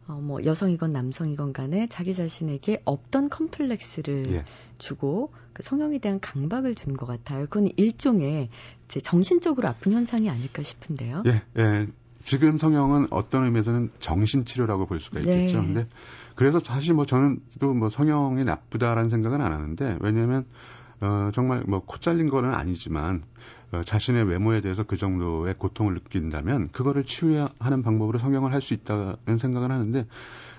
[0.07, 4.45] 어, 뭐 여성이건 남성이건 간에 자기 자신에게 없던 컴플렉스를 예.
[4.79, 7.47] 주고 그 성형에 대한 강박을 준 것 같아요.
[7.47, 8.49] 그건 일종의
[8.87, 11.23] 이제 정신적으로 아픈 현상이 아닐까 싶은데요.
[11.27, 11.87] 예, 예.
[12.23, 15.61] 지금 성형은 어떤 의미에서는 정신치료라고 볼 수가 있겠죠.
[15.61, 15.67] 네.
[15.67, 15.87] 근데
[16.35, 20.45] 그래서 사실 뭐 저는 또 뭐 성형이 나쁘다라는 생각은 안 하는데 왜냐면
[21.01, 23.25] 어 정말 뭐 코 잘린 거는 아니지만
[23.64, 29.37] 어, 자신의 외모에 대해서 그 정도의 고통을 느낀다면 그거를 치유하는 방법으로 성형을 할 수 있다는
[29.39, 30.07] 생각은 하는데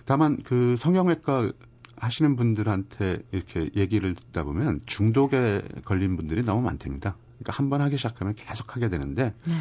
[0.05, 1.51] 다만 그 성형외과
[1.97, 7.15] 하시는 분들한테 이렇게 얘기를 듣다 보면 중독에 걸린 분들이 너무 많답니다.
[7.39, 9.53] 그러니까 한 번 하기 시작하면 계속 하게 되는데 네.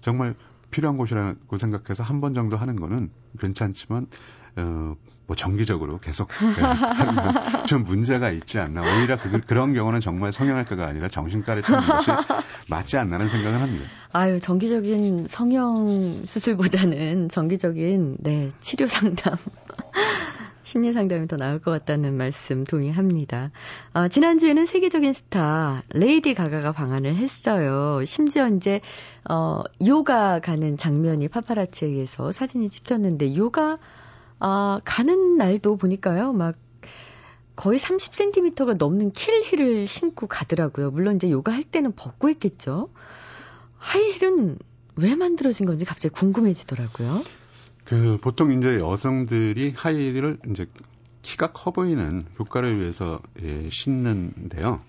[0.00, 0.34] 정말
[0.70, 4.08] 필요한 곳이라고 생각해서 한 번 정도 하는 거는 괜찮지만
[4.56, 8.82] 어, 뭐 정기적으로 계속 네, 하는 좀 문제가 있지 않나.
[8.82, 12.10] 오히려 그, 그런 경우는 정말 성형외과가 아니라 정신과를 찾는 것이
[12.68, 13.84] 맞지 않나는 생각을 합니다.
[14.12, 19.34] 아유, 정기적인 성형 수술보다는 정기적인 네, 치료 상담
[20.62, 23.52] 심리 상담이 더 나을 것 같다는 말씀 동의합니다.
[23.92, 28.04] 아, 지난주에는 세계적인 스타 레이디 가가가 방한을 했어요.
[28.04, 28.80] 심지어 이제
[29.28, 33.78] 어, 요가 가는 장면이 파파라치에 의해서 사진이 찍혔는데 요가
[34.38, 36.32] 아, 가는 날도 보니까요.
[36.32, 36.56] 막
[37.56, 40.90] 거의 30cm가 넘는 킬힐을 신고 가더라고요.
[40.90, 42.90] 물론 이제 요가 할 때는 벗고 했겠죠.
[43.78, 44.58] 하이힐은
[44.96, 47.24] 왜 만들어진 건지 갑자기 궁금해지더라고요.
[47.84, 50.66] 그 보통 이제 여성들이 하이힐을 이제
[51.22, 54.80] 키가 커 보이는 효과를 위해서 예, 신는데요.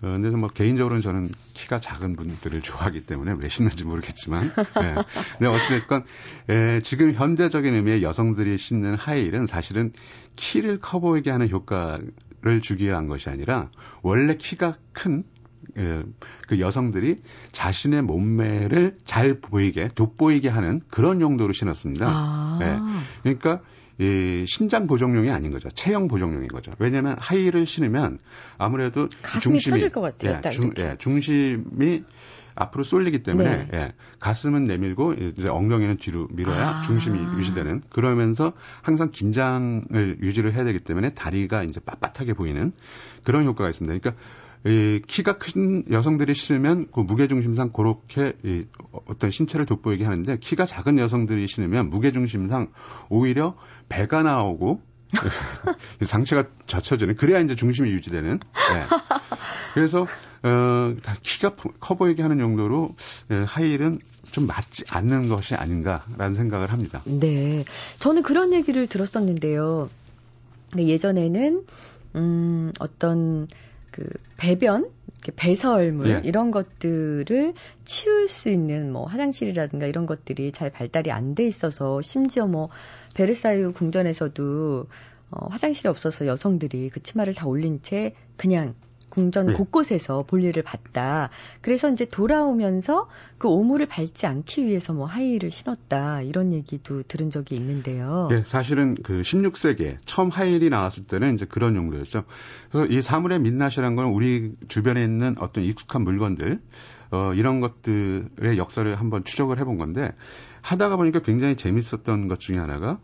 [0.00, 4.44] 어, 근데 뭐 개인적으로는 저는 키가 작은 분들을 좋아하기 때문에 왜 신는지 모르겠지만.
[4.44, 4.94] 예.
[5.38, 6.04] 근데 어찌됐건,
[6.50, 9.92] 예, 지금 현대적인 의미의 여성들이 신는 하이힐은 사실은
[10.36, 13.70] 키를 커 보이게 하는 효과를 주기 위한 것이 아니라
[14.02, 15.24] 원래 키가 큰
[15.76, 16.02] 예,
[16.46, 17.20] 그 여성들이
[17.52, 22.06] 자신의 몸매를 잘 보이게 돋보이게 하는 그런 용도로 신었습니다.
[22.08, 22.58] 아.
[22.62, 22.78] 예,
[23.22, 23.62] 그러니까
[23.98, 25.68] 이 신장 보정용이 아닌 거죠.
[25.70, 26.72] 체형 보정용인 거죠.
[26.78, 28.18] 왜냐하면 하이힐을 신으면
[28.56, 29.08] 아무래도
[29.40, 30.40] 중심이 것 같아요.
[30.44, 32.04] 예, 중, 예, 중심이
[32.54, 33.68] 앞으로 쏠리기 때문에 네.
[33.72, 36.82] 예, 가슴은 내밀고 이제 엉덩이는 뒤로 밀어야 아.
[36.82, 42.72] 중심이 유지되는 그러면서 항상 긴장을 유지를 해야 되기 때문에 다리가 이제 빳빳하게 보이는
[43.24, 43.98] 그런 효과가 있습니다.
[43.98, 44.22] 그러니까
[44.66, 48.64] 이 키가 큰 여성들이 신으면 그 무게중심상 그렇게 이
[49.06, 52.72] 어떤 신체를 돋보이게 하는데 키가 작은 여성들이 신으면 무게중심상
[53.08, 53.56] 오히려
[53.88, 54.82] 배가 나오고
[56.02, 58.84] 상체가 젖혀지는 그래야 이제 중심이 유지되는 네.
[59.74, 60.02] 그래서
[60.42, 62.94] 어, 다 키가 커 보이게 하는 용도로
[63.30, 67.02] 예, 하이힐은 좀 맞지 않는 것이 아닌가라는 생각을 합니다.
[67.06, 67.64] 네,
[67.98, 69.88] 저는 그런 얘기를 들었었는데요.
[70.76, 71.62] 예전에는
[72.16, 73.46] 음, 어떤
[73.98, 74.88] 그 배변,
[75.34, 76.20] 배설물 예.
[76.24, 82.46] 이런 것들을 치울 수 있는 뭐 화장실이라든가 이런 것들이 잘 발달이 안 돼 있어서 심지어
[82.46, 82.68] 뭐
[83.14, 84.86] 베르사유 궁전에서도
[85.30, 88.74] 어, 화장실이 없어서 여성들이 그 치마를 다 올린 채 그냥
[89.08, 89.52] 궁전 네.
[89.54, 91.30] 곳곳에서 볼일을 봤다.
[91.60, 96.22] 그래서 이제 돌아오면서 그 오물을 밟지 않기 위해서 뭐 하이힐을 신었다.
[96.22, 98.28] 이런 얘기도 들은 적이 있는데요.
[98.32, 102.24] 예, 사실은 그 16세기에 처음 하이힐이 나왔을 때는 이제 그런 용도였죠.
[102.70, 106.60] 그래서 이 사물의 민낯이란 건 우리 주변에 있는 어떤 익숙한 물건들,
[107.10, 110.12] 어, 이런 것들의 역사를 한번 추적을 해본 건데
[110.62, 112.98] 하다가 보니까 굉장히 재밌었던 것 중에 하나가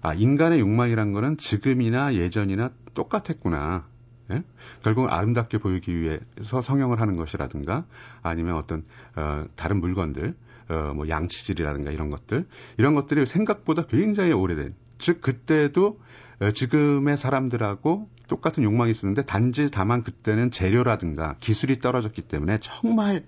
[0.00, 3.86] 아, 인간의 욕망이란 거는 지금이나 예전이나 똑같았구나.
[4.30, 4.42] 예?
[4.82, 7.84] 결국 아름답게 보이기 위해서 성형을 하는 것이라든가
[8.22, 8.84] 아니면 어떤
[9.16, 10.34] 어, 다른 물건들
[10.68, 16.00] 어, 뭐 양치질이라든가 이런 것들 이런 것들이 생각보다 굉장히 오래된 즉 그때도
[16.40, 23.24] 어, 지금의 사람들하고 똑같은 욕망이 있었는데 단지 다만 그때는 재료라든가 기술이 떨어졌기 때문에 정말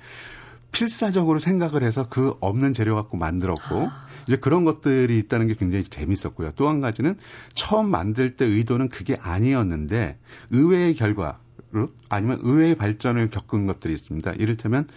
[0.73, 4.10] 필사적으로 생각을 해서 그 없는 재료 갖고 만들었고 아.
[4.27, 6.51] 이제 그런 것들이 있다는 게 굉장히 재밌었고요.
[6.57, 7.17] 또 한 가지는
[7.55, 10.19] 처음 만들 때 의도는 그게 아니었는데
[10.51, 11.41] 의외의 결과
[11.73, 14.33] 로 아니면 의외의 발전을 겪은 것들이 있습니다.
[14.33, 14.89] 이를테면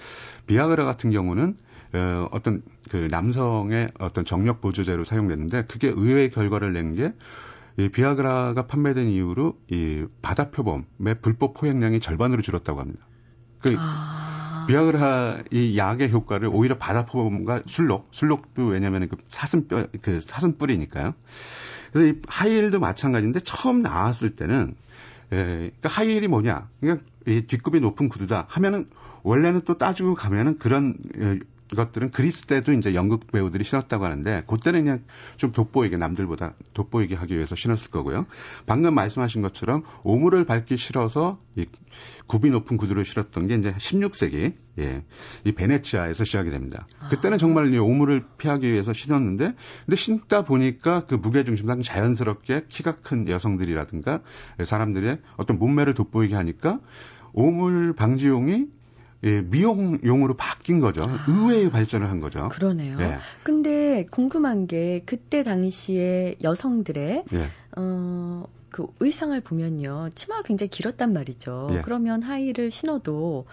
[0.48, 1.56] 비아그라 같은 경우는
[1.94, 7.14] 어, 어떤 그 남성의 어떤 정력 보조제로 사용됐는데 그게 의외의 결과를 낸 게
[7.78, 13.06] 이 비아그라가 판매된 이후로 이 바다 표범의 불법 포획량이 절반으로 줄었다고 합니다.
[13.60, 14.33] 그 아.
[14.68, 21.14] 비아그라 이 약의 효과를 오히려 바다포범과 술록, 술록도 왜냐하면 그 사슴뼈 그 사슴 뿌리니까요.
[21.92, 24.76] 그래서 이 하이힐도 마찬가지인데 처음 나왔을 때는
[25.32, 26.70] 에, 그러니까 하이힐이 뭐냐?
[26.80, 28.86] 그러니까 이 뒷굽이 높은 구두다 하면은
[29.24, 30.98] 원래는 또 따지고 가면은 그런
[31.72, 35.04] 에, 것들은 그리스 때도 이제 연극 배우들이 신었다고 하는데 그때는 그냥
[35.38, 38.26] 좀 돋보이게 남들보다 돋보이게 하기 위해서 신었을 거고요.
[38.66, 41.66] 방금 말씀하신 것처럼 오물을 밟기 싫어서 이
[42.28, 45.04] 굽이 높은 구두를 신었던 게 이제 16세기 예.
[45.44, 46.88] 이 베네치아에서 시작이 됩니다.
[47.10, 49.54] 그때는 정말 이 오물을 피하기 위해서 신었는데
[49.86, 54.22] 근데 신다 보니까 그 무게 중심상 자연스럽게 키가 큰 여성들이라든가
[54.64, 56.80] 사람들의 어떤 몸매를 돋보이게 하니까
[57.34, 58.68] 오물 방지용이
[59.24, 61.04] 예, 미용용으로 바뀐 거죠.
[61.04, 62.50] 아, 의외의 발전을 한 거죠.
[62.50, 62.98] 그러네요.
[63.00, 63.18] 예.
[63.44, 67.48] 근데 궁금한 게 그때 당시에 여성들의 예.
[67.78, 70.10] 어, 그 의상을 보면요.
[70.16, 71.72] 치마가 굉장히 길었단 말이죠.
[71.76, 71.82] 예.
[71.82, 73.46] 그러면 하의를 신어도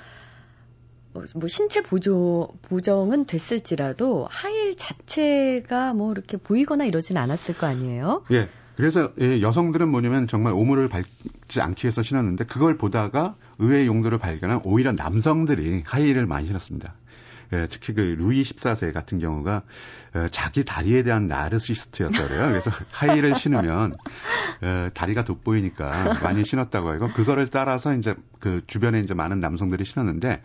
[1.13, 8.25] 뭐 신체 보조 보정은 됐을지라도 하일 자체가 뭐 이렇게 보이거나 이러진 않았을 거 아니에요?
[8.33, 8.49] 예.
[8.81, 14.61] 그래서 예, 여성들은 뭐냐면 정말 오물을 밟지 않기 위해서 신었는데 그걸 보다가 의외의 용도를 발견한
[14.65, 16.95] 오히려 남성들이 하이힐을 많이 신었습니다.
[17.53, 19.63] 예, 특히 그 루이 14세 같은 경우가
[20.15, 22.49] 어, 자기 다리에 대한 나르시스트였더래요.
[22.49, 23.93] 그래서 하이힐을 신으면
[24.63, 30.43] 어, 다리가 돋보이니까 많이 신었다고 하고 그거를 따라서 이제 그 주변에 이제 많은 남성들이 신었는데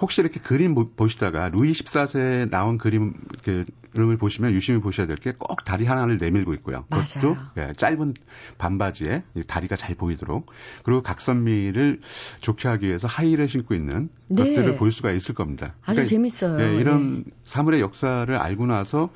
[0.00, 3.64] 혹시 이렇게 그림 보 시다가 루이 14세 나온 그림 그
[3.98, 6.84] 을 보시면 유심히 보셔야 될 게 꼭 다리 하나를 내밀고 있고요.
[6.90, 8.14] 그것도 예, 짧은
[8.58, 10.50] 반바지에 다리가 잘 보이도록
[10.82, 12.00] 그리고 각선미를
[12.40, 14.54] 좋게 하기 위해서 하이힐을 신고 있는 네.
[14.54, 15.74] 것들을 볼 수가 있을 겁니다.
[15.82, 16.60] 아주 그러니까, 재밌어요.
[16.60, 17.30] 예, 이런 네.
[17.44, 19.10] 사물의 역사를 알고 나서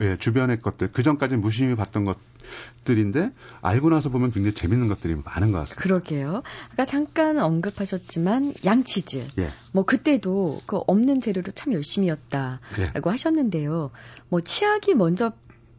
[0.00, 3.30] 예, 주변의 것들 그 전까지 무심히 봤던 것들인데
[3.60, 5.82] 알고 나서 보면 굉장히 재밌는 것들이 많은 것 같습니다.
[5.82, 6.42] 그러게요.
[6.72, 9.28] 아까 잠깐 언급하셨지만 양치질.
[9.38, 9.48] 예.
[9.72, 13.10] 뭐 그때도 그 없는 재료로 참 열심히였다라고 예.
[13.10, 13.90] 하셨는데요.
[14.28, 15.32] 뭐 치약이 먼저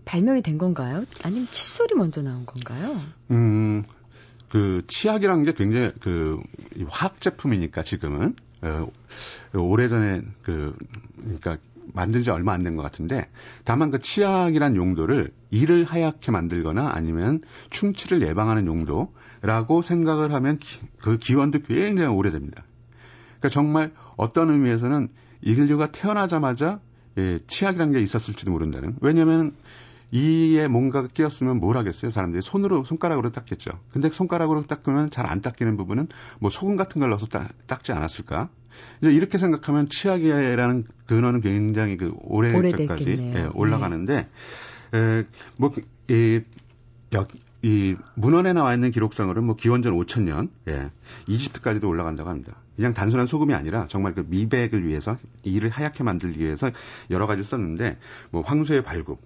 [0.05, 1.05] 발명이 된 건가요?
[1.23, 3.01] 아니면 칫솔이 먼저 나온 건가요?
[3.31, 3.83] 음.
[4.49, 6.39] 그 치약이라는 게 굉장히 그
[6.87, 8.87] 화학 제품이니까 지금은 어,
[9.53, 10.75] 오래전에 그
[11.17, 11.57] 그러니까
[11.93, 13.27] 만든 지 얼마 안 된 것 같은데
[13.65, 21.17] 다만 그 치약이란 용도를 이를 하얗게 만들거나 아니면 충치를 예방하는 용도라고 생각을 하면 기, 그
[21.17, 22.63] 기원도 굉장히 오래됩니다.
[23.39, 25.09] 그러니까 정말 어떤 의미에서는
[25.41, 26.79] 인류가 태어나자마자
[27.17, 28.95] 예, 치약이라는 게 있었을지도 모른다는.
[29.01, 29.53] 왜냐하면
[30.11, 32.11] 이에 뭔가가 끼었으면 뭘 하겠어요?
[32.11, 33.71] 사람들이 손으로 손가락으로 닦겠죠.
[33.91, 36.07] 근데 손가락으로 닦으면 잘 안 닦이는 부분은
[36.39, 38.49] 뭐 소금 같은 걸 넣어서 닦, 닦지 않았을까?
[39.01, 44.27] 이제 이렇게 생각하면 치약이라는 근원은 굉장히 그 오래전까지 예, 올라가는데
[44.91, 44.99] 네.
[44.99, 45.25] 에,
[45.57, 45.73] 뭐
[46.09, 46.41] 이,
[47.13, 50.91] 여기 이 문헌에 나와 있는 기록상으로는 뭐 기원전 5천년, 예,
[51.27, 52.55] 이집트까지도 올라간다고 합니다.
[52.75, 56.71] 그냥 단순한 소금이 아니라 정말 그 미백을 위해서 이를 하얗게 만들기 위해서
[57.09, 57.97] 여러 가지 썼는데
[58.31, 59.19] 뭐 황소의 발굽,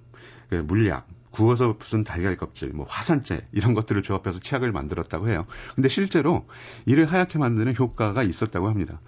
[0.49, 5.45] 그 물약, 구워서 부순 달걀 껍질, 뭐 화산재 이런 것들을 조합해서 치약을 만들었다고 해요.
[5.75, 6.47] 근데 실제로
[6.85, 8.99] 이를 하얗게 만드는 효과가 있었다고 합니다.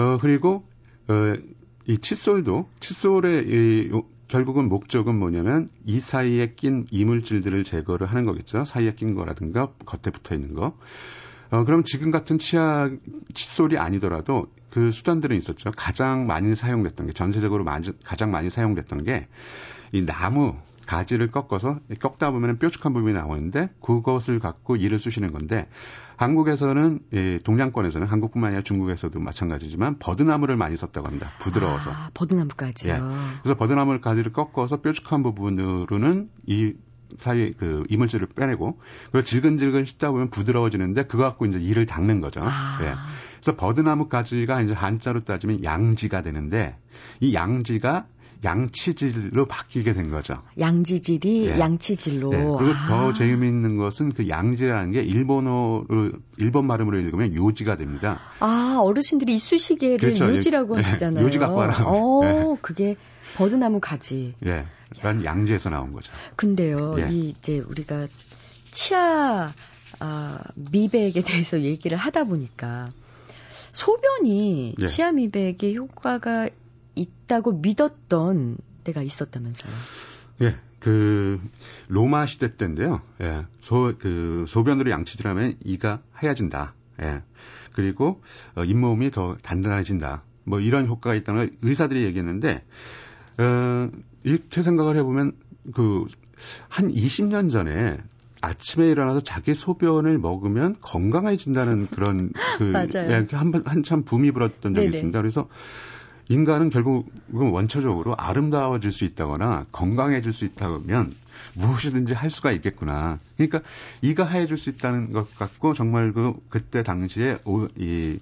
[0.00, 0.64] 어 그리고
[1.08, 3.90] 어 이 칫솔도 칫솔의 이
[4.28, 8.64] 결국은 목적은 뭐냐면 이 사이에 낀 이물질들을 제거를 하는 거겠죠.
[8.64, 10.76] 사이에 낀 거라든가 겉에 붙어 있는 거.
[11.50, 12.92] 어, 그럼 지금 같은 치약,
[13.34, 15.72] 칫솔이 아니더라도 그 수단들은 있었죠.
[15.76, 19.26] 가장 많이 사용됐던 게, 전세적으로 많이, 가장 많이 사용됐던 게,
[19.90, 20.54] 이 나무,
[20.90, 25.68] 가지를 꺾어서 꺾다 보면 뾰족한 부분이 나오는데 그것을 갖고 이를 쑤시는 건데
[26.16, 31.30] 한국에서는 예, 동양권에서는 한국뿐만 아니라 중국에서도 마찬가지지만 버드나무를 많이 썼다고 합니다.
[31.38, 31.92] 부드러워서.
[31.92, 32.92] 아, 버드나무까지요.
[32.92, 32.98] 예.
[33.40, 36.72] 그래서 버드나무 가지를 꺾어서 뾰족한 부분으로는 이
[37.18, 42.40] 사이 그 이물질을 빼내고 그걸 질근질근 씻다 보면 부드러워지는데 그거 갖고 이제 이를 닦는 거죠.
[42.42, 42.78] 아.
[42.82, 42.94] 예.
[43.40, 46.76] 그래서 버드나무 가지가 이제 한자로 따지면 양지가 되는데
[47.20, 48.06] 이 양지가
[48.42, 50.42] 양치질로 바뀌게 된 거죠.
[50.58, 51.58] 양지질이 예.
[51.58, 52.32] 양치질로.
[52.32, 52.36] 예.
[52.36, 52.86] 그리고 아.
[52.88, 58.18] 더 재미있는 것은 그 양지라는 게 일본어로 일본 발음으로 읽으면 요지가 됩니다.
[58.40, 60.26] 아 어르신들이 이쑤시개를 그렇죠.
[60.28, 60.82] 요지라고 예.
[60.82, 61.24] 하시잖아요.
[61.24, 61.84] 요지 갖고 하라.
[61.84, 62.58] 어, 예.
[62.62, 62.96] 그게
[63.36, 64.34] 버드나무 가지.
[64.46, 64.66] 예.
[65.02, 66.12] 란 양지에서 나온 거죠.
[66.36, 67.08] 근데요, 예.
[67.10, 68.06] 이 이제 우리가
[68.70, 69.52] 치아
[70.00, 72.90] 아, 미백에 대해서 얘기를 하다 보니까
[73.72, 74.86] 소변이 예.
[74.86, 76.48] 치아 미백에 효과가
[77.00, 79.72] 있다고 믿었던 때가 있었다면서요.
[80.42, 81.40] 예, 그
[81.88, 83.00] 로마 시대 때인데요.
[83.20, 86.74] 예, 소 그 소변으로 양치질하면 이가 하얘진다.
[87.02, 87.22] 예,
[87.72, 88.22] 그리고
[88.56, 90.22] 어, 잇몸이 더 단단해진다.
[90.44, 92.64] 뭐 이런 효과가 있다는 걸 의사들이 얘기했는데
[93.38, 93.90] 어,
[94.24, 95.32] 이렇게 생각을 해보면
[95.74, 96.06] 그
[96.68, 97.98] 한 20년 전에
[98.40, 103.10] 아침에 일어나서 자기 소변을 먹으면 건강해진다는 그런 그 맞아요.
[103.10, 104.86] 예, 한, 한참 붐이 불었던 적이 네네.
[104.88, 105.20] 있습니다.
[105.20, 105.48] 그래서
[106.30, 111.12] 인간은 결국은 원초적으로 아름다워질 수 있다거나 건강해질 수 있다면
[111.54, 113.18] 무엇이든지 할 수가 있겠구나.
[113.36, 113.62] 그러니까
[114.00, 118.20] 이가 하얘질 수 있다는 것 같고 정말 그 그때 당시에 오, 이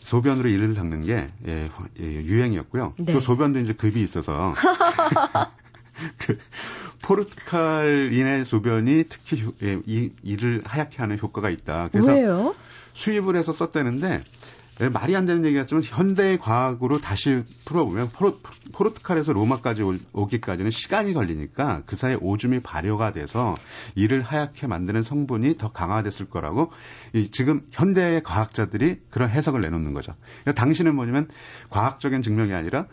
[0.00, 1.66] 소변으로 이를 닦는 게 예,
[2.00, 2.92] 예, 유행이었고요.
[2.98, 3.12] 네.
[3.14, 4.52] 또 소변도 이제 급이 있어서
[6.18, 6.38] 그
[7.02, 11.88] 포르투갈인의 소변이 특히 예, 이, 이를 하얗게 하는 효과가 있다.
[11.90, 12.54] 그래서 왜요?
[12.92, 14.24] 수입을 해서 썼다는데 네,
[14.88, 18.38] 말이 안 되는 얘기 같지만 현대의 과학으로 다시 풀어보면 포르,
[18.72, 23.54] 포르투갈에서 로마까지 오, 기까지는 시간이 걸리니까 그 사이에 오줌이 발효가 돼서
[23.94, 26.72] 이를 하얗게 만드는 성분이 더 강화됐을 거라고
[27.12, 30.14] 이, 지금 현대의 과학자들이 그런 해석을 내놓는 거죠.
[30.42, 31.28] 그러니까 당신은 뭐냐면
[31.68, 32.86] 과학적인 증명이 아니라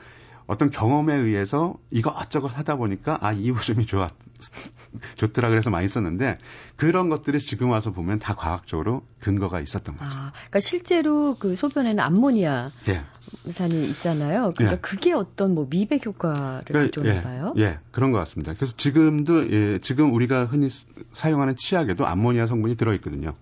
[0.47, 4.09] 어떤 경험에 의해서 이것저것 하다 보니까 아이 오줌이 좋아
[5.15, 6.37] 좋더라 그래서 많이 썼는데
[6.77, 10.09] 그런 것들이 지금 와서 보면 다 과학적으로 근거가 있었던 거죠.
[10.09, 13.03] 아, 그러니까 실제로 그 소변에는 암모니아 예.
[13.49, 14.53] 산이 있잖아요.
[14.55, 14.79] 그러니까 예.
[14.79, 17.53] 그게 어떤 뭐 미백 효과를 그러니까, 가져오나 예, 봐요.
[17.57, 18.53] 예, 그런 것 같습니다.
[18.53, 20.69] 그래서 지금도 예, 지금 우리가 흔히
[21.13, 23.33] 사용하는 치약에도 암모니아 성분이 들어 있거든요.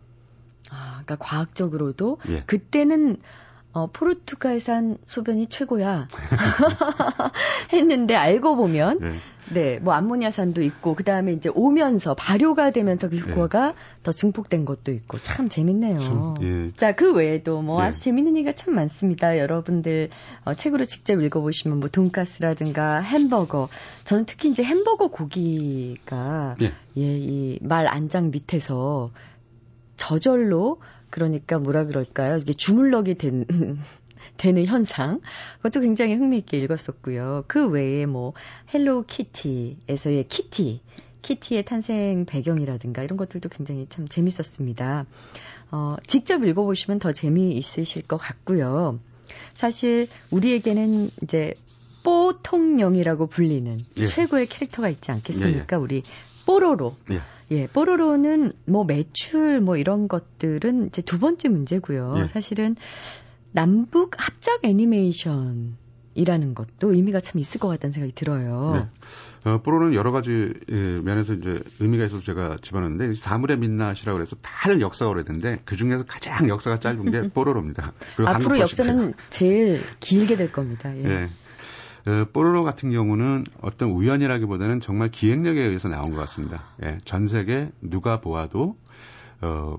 [0.71, 2.43] 아, 그러니까 과학적으로도 예.
[2.47, 3.17] 그때는
[3.75, 6.07] 어, 포르투갈산 소변이 최고야.
[7.73, 9.11] 했는데 알고 보면 네.
[9.53, 13.73] 네, 뭐 암모니아산도 있고 그다음에 이제 오면서 발효가 되면서 그 효과가 네.
[14.01, 15.99] 더 증폭된 것도 있고 참 재밌네요.
[15.99, 16.71] 참, 예.
[16.77, 17.87] 자, 그 외에도 뭐 예.
[17.87, 19.37] 아주 재밌는 얘기가 참 많습니다.
[19.37, 20.09] 여러분들
[20.45, 23.67] 어, 책으로 직접 읽어 보시면 뭐 돈가스라든가 햄버거.
[24.05, 29.11] 저는 특히 이제 햄버거 고기가 예, 예 이 말 안장 밑에서
[29.95, 30.79] 저절로
[31.15, 32.35] 그러니까 뭐라 그럴까요?
[32.35, 33.45] 이게 주물럭이 된,
[34.35, 35.21] 되는 현상.
[35.61, 37.45] 그것도 굉장히 흥미있게 읽었었고요.
[37.47, 38.33] 그 외에 뭐,
[38.73, 40.81] 헬로 키티에서의 키티,
[41.21, 45.05] 키티의 탄생 배경이라든가 이런 것들도 굉장히 참 재밌었습니다.
[45.71, 48.99] 어, 직접 읽어보시면 더 재미있으실 것 같고요.
[49.53, 51.53] 사실 우리에게는 이제
[52.03, 54.05] 뽀통령이라고 불리는 예.
[54.05, 55.77] 최고의 캐릭터가 있지 않겠습니까?
[55.77, 55.81] 예, 예.
[55.81, 56.03] 우리
[56.45, 56.95] 뽀로로.
[57.11, 57.21] 예.
[57.51, 62.15] 예, 뽀로로는 뭐 매출 뭐 이런 것들은 이제 두 번째 문제고요.
[62.19, 62.27] 예.
[62.27, 62.75] 사실은
[63.51, 65.77] 남북 합작 애니메이션
[66.15, 68.89] 이라는 것도 의미가 참 있을 것 같다는 생각이 들어요.
[69.43, 69.51] 네.
[69.51, 74.81] 어, 뽀로는 여러 가지 예, 면에서 이제 의미가 있어서 제가 집어넣는데 사물의 민낯이라고 해서 다들
[74.81, 77.93] 역사가 오래된데 그 중에서 가장 역사가 짧은 게 뽀로로입니다.
[78.25, 80.95] 앞으로 역사는 제일 길게 될 겁니다.
[80.97, 81.03] 예.
[81.03, 81.27] 예.
[82.07, 86.63] 어, 뽀로로 같은 경우는 어떤 우연이라기보다는 정말 기획력에 의해서 나온 것 같습니다.
[86.83, 88.77] 예, 전 세계 누가 보아도
[89.41, 89.77] 어,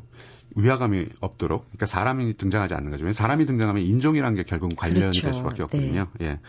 [0.57, 3.11] 위화감이 없도록 그러니까 사람이 등장하지 않는 거죠.
[3.13, 5.23] 사람이 등장하면 인종이라는 게 결국 관련이 그렇죠.
[5.23, 6.07] 될 수밖에 없거든요.
[6.19, 6.27] 네.
[6.27, 6.41] 예.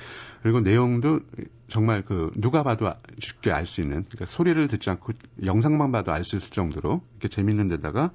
[0.42, 1.20] 그리고 내용도
[1.68, 5.12] 정말 그 누가 봐도 쉽게 알 수 있는 그러니까 소리를 듣지 않고
[5.46, 8.12] 영상만 봐도 알 수 있을 정도로 이렇게 재밌는 데다가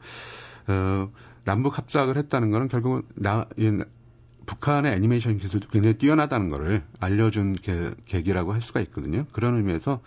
[0.67, 1.11] 어
[1.45, 3.71] 남북 합작을 했다는 거는 결국은 나 이,
[4.47, 9.25] 북한의 애니메이션 기술도 굉장히 뛰어나다는 거를 알려준 계, 계기라고 할 수가 있거든요.
[9.33, 10.01] 그런 의미에서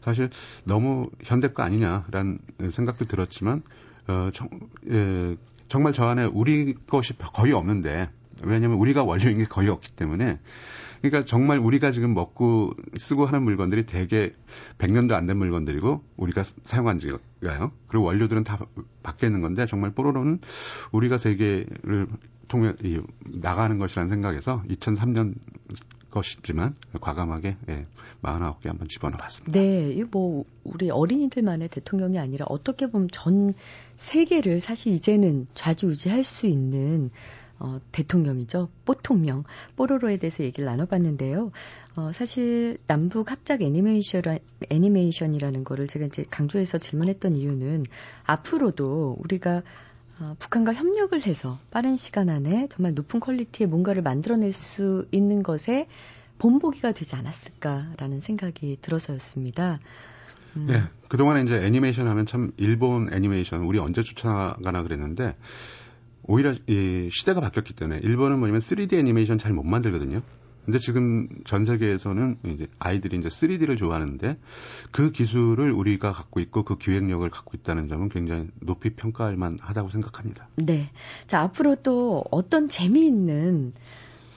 [0.00, 0.30] 사실
[0.64, 2.38] 너무 현대가 아니냐라는
[2.70, 3.62] 생각도 들었지만
[4.08, 4.48] 어, 정,
[4.90, 5.36] 예,
[5.68, 8.10] 정말 저 안에 우리 것이 거의 없는데
[8.42, 10.38] 왜냐하면 우리가 원료인 게 거의 없기 때문에
[11.00, 14.32] 그러니까 정말 우리가 지금 먹고 쓰고 하는 물건들이 대개
[14.78, 17.72] 100년도 안 된 물건들이고 우리가 사용한 지가요.
[17.88, 18.58] 그리고 원료들은 다
[19.02, 20.40] 바뀌어 있는 건데 정말 뽀로로는
[20.92, 22.08] 우리가 세계를
[22.48, 25.34] 통해 이, 나가는 것이라는 생각에서 2003년
[26.10, 27.86] 것이지만 과감하게 예,
[28.22, 29.58] 49개 한번 집어넣어봤습니다.
[29.58, 33.52] 네, 이뭐 우리 어린이들만의 대통령이 아니라 어떻게 보면 전
[33.96, 37.10] 세계를 사실 이제는 좌지우지할 수 있는
[37.60, 38.70] 어, 대통령이죠.
[38.86, 39.44] 뽀통령,
[39.76, 41.52] 뽀로로에 대해서 얘기를 나눠봤는데요.
[41.94, 44.22] 어, 사실 남북 합작 애니메이션,
[44.70, 47.84] 애니메이션이라는 거를 제가 이제 강조해서 질문했던 이유는
[48.24, 49.62] 앞으로도 우리가
[50.20, 55.86] 어, 북한과 협력을 해서 빠른 시간 안에 정말 높은 퀄리티의 뭔가를 만들어낼 수 있는 것에
[56.38, 59.80] 본보기가 되지 않았을까라는 생각이 들어서였습니다.
[60.56, 60.66] 음.
[60.66, 65.36] 네, 그동안에 이제 애니메이션 하면 참 일본 애니메이션 우리 언제 쫓아가나 그랬는데
[66.22, 70.22] 오히려 이 시대가 바뀌었기 때문에 일본은 뭐냐면 3D 애니메이션 잘 못 만들거든요.
[70.64, 74.36] 근데 지금 전 세계에서는 이제 아이들이 이제 3D를 좋아하는데
[74.92, 80.48] 그 기술을 우리가 갖고 있고 그 기획력을 갖고 있다는 점은 굉장히 높이 평가할 만하다고 생각합니다.
[80.56, 80.90] 네.
[81.26, 83.72] 자, 앞으로 또 어떤 재미있는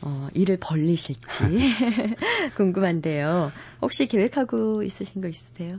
[0.01, 1.19] 어, 일을 벌리실지
[2.55, 3.51] 궁금한데요.
[3.81, 5.69] 혹시 계획하고 있으신 거 있으세요?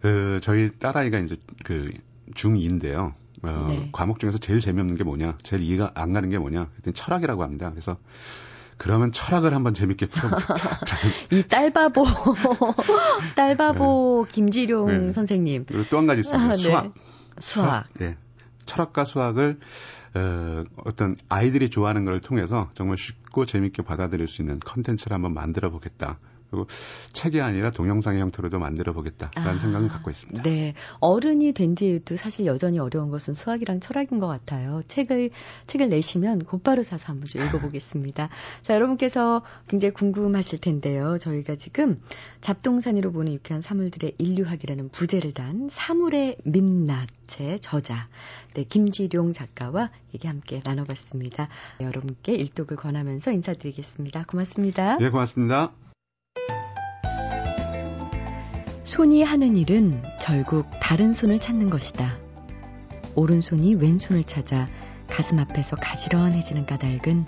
[0.00, 1.92] 그 저희 딸아이가 이제 그
[2.34, 3.14] 중2인데요.
[3.42, 3.88] 어, 네.
[3.92, 7.70] 과목 중에서 제일 재미없는 게 뭐냐, 제일 이해가 안 가는 게 뭐냐, 그랬더니 철학이라고 합니다.
[7.70, 7.96] 그래서
[8.76, 10.80] 그러면 철학을 한번 재밌게 풀어보겠다.
[11.30, 12.04] 이 딸바보,
[13.36, 14.32] 딸바보 네.
[14.34, 15.12] 김지룡 네.
[15.12, 15.66] 선생님.
[15.66, 16.44] 그리고 또 한 가지 있습니다.
[16.44, 16.54] 아, 네.
[16.54, 16.94] 수학.
[17.38, 17.86] 수학.
[17.94, 18.16] 네.
[18.64, 19.58] 철학과 수학을
[20.14, 25.70] 어, 어떤 아이들이 좋아하는 걸 통해서 정말 쉽고 재밌게 받아들일 수 있는 컨텐츠를 한번 만들어
[25.70, 26.18] 보겠다.
[26.52, 26.66] 그리고
[27.12, 30.42] 책이 아니라 동영상의 형태로도 만들어 보겠다라는 아, 생각을 갖고 있습니다.
[30.42, 30.74] 네.
[31.00, 34.82] 어른이 된 뒤에도 사실 여전히 어려운 것은 수학이랑 철학인 것 같아요.
[34.86, 35.30] 책을,
[35.66, 38.28] 책을 내시면 곧바로 사서 한번 좀 읽어보겠습니다.
[38.62, 41.16] 자, 여러분께서 굉장히 궁금하실 텐데요.
[41.18, 42.00] 저희가 지금
[42.42, 48.08] 잡동사니로 보는 유쾌한 사물들의 인류학이라는 부제를 단 사물의 민낯의 저자,
[48.52, 51.48] 네, 김지룡 작가와 얘기 함께 나눠봤습니다.
[51.80, 54.24] 여러분께 일독을 권하면서 인사드리겠습니다.
[54.26, 54.98] 고맙습니다.
[54.98, 55.72] 네, 고맙습니다.
[58.92, 62.14] 손이 하는 일은 결국 다른 손을 찾는 것이다.
[63.14, 64.68] 오른손이 왼손을 찾아
[65.08, 67.24] 가슴 앞에서 가지런해지는 까닭은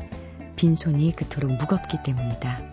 [0.57, 2.71] 빈손이 그토록 무겁기 때문이다.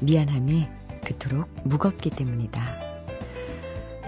[0.00, 0.66] 미안함이
[1.04, 2.87] 그토록 무겁기 때문이다.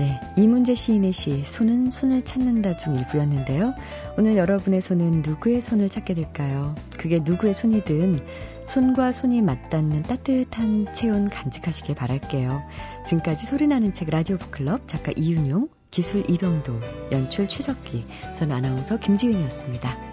[0.01, 3.75] 네, 이문재 시인의 시 손은 손을 찾는다 중 일부였는데요.
[4.17, 6.75] 오늘 여러분의 손은 누구의 손을 찾게 될까요?
[6.97, 8.25] 그게 누구의 손이든
[8.65, 12.63] 손과 손이 맞닿는 따뜻한 체온 간직하시길 바랄게요.
[13.05, 16.81] 지금까지 소리나는 책 라디오 북클럽 작가 이윤용, 기술 이병도,
[17.13, 20.10] 연출 최석기, 전 아나운서 김지윤이었습니다.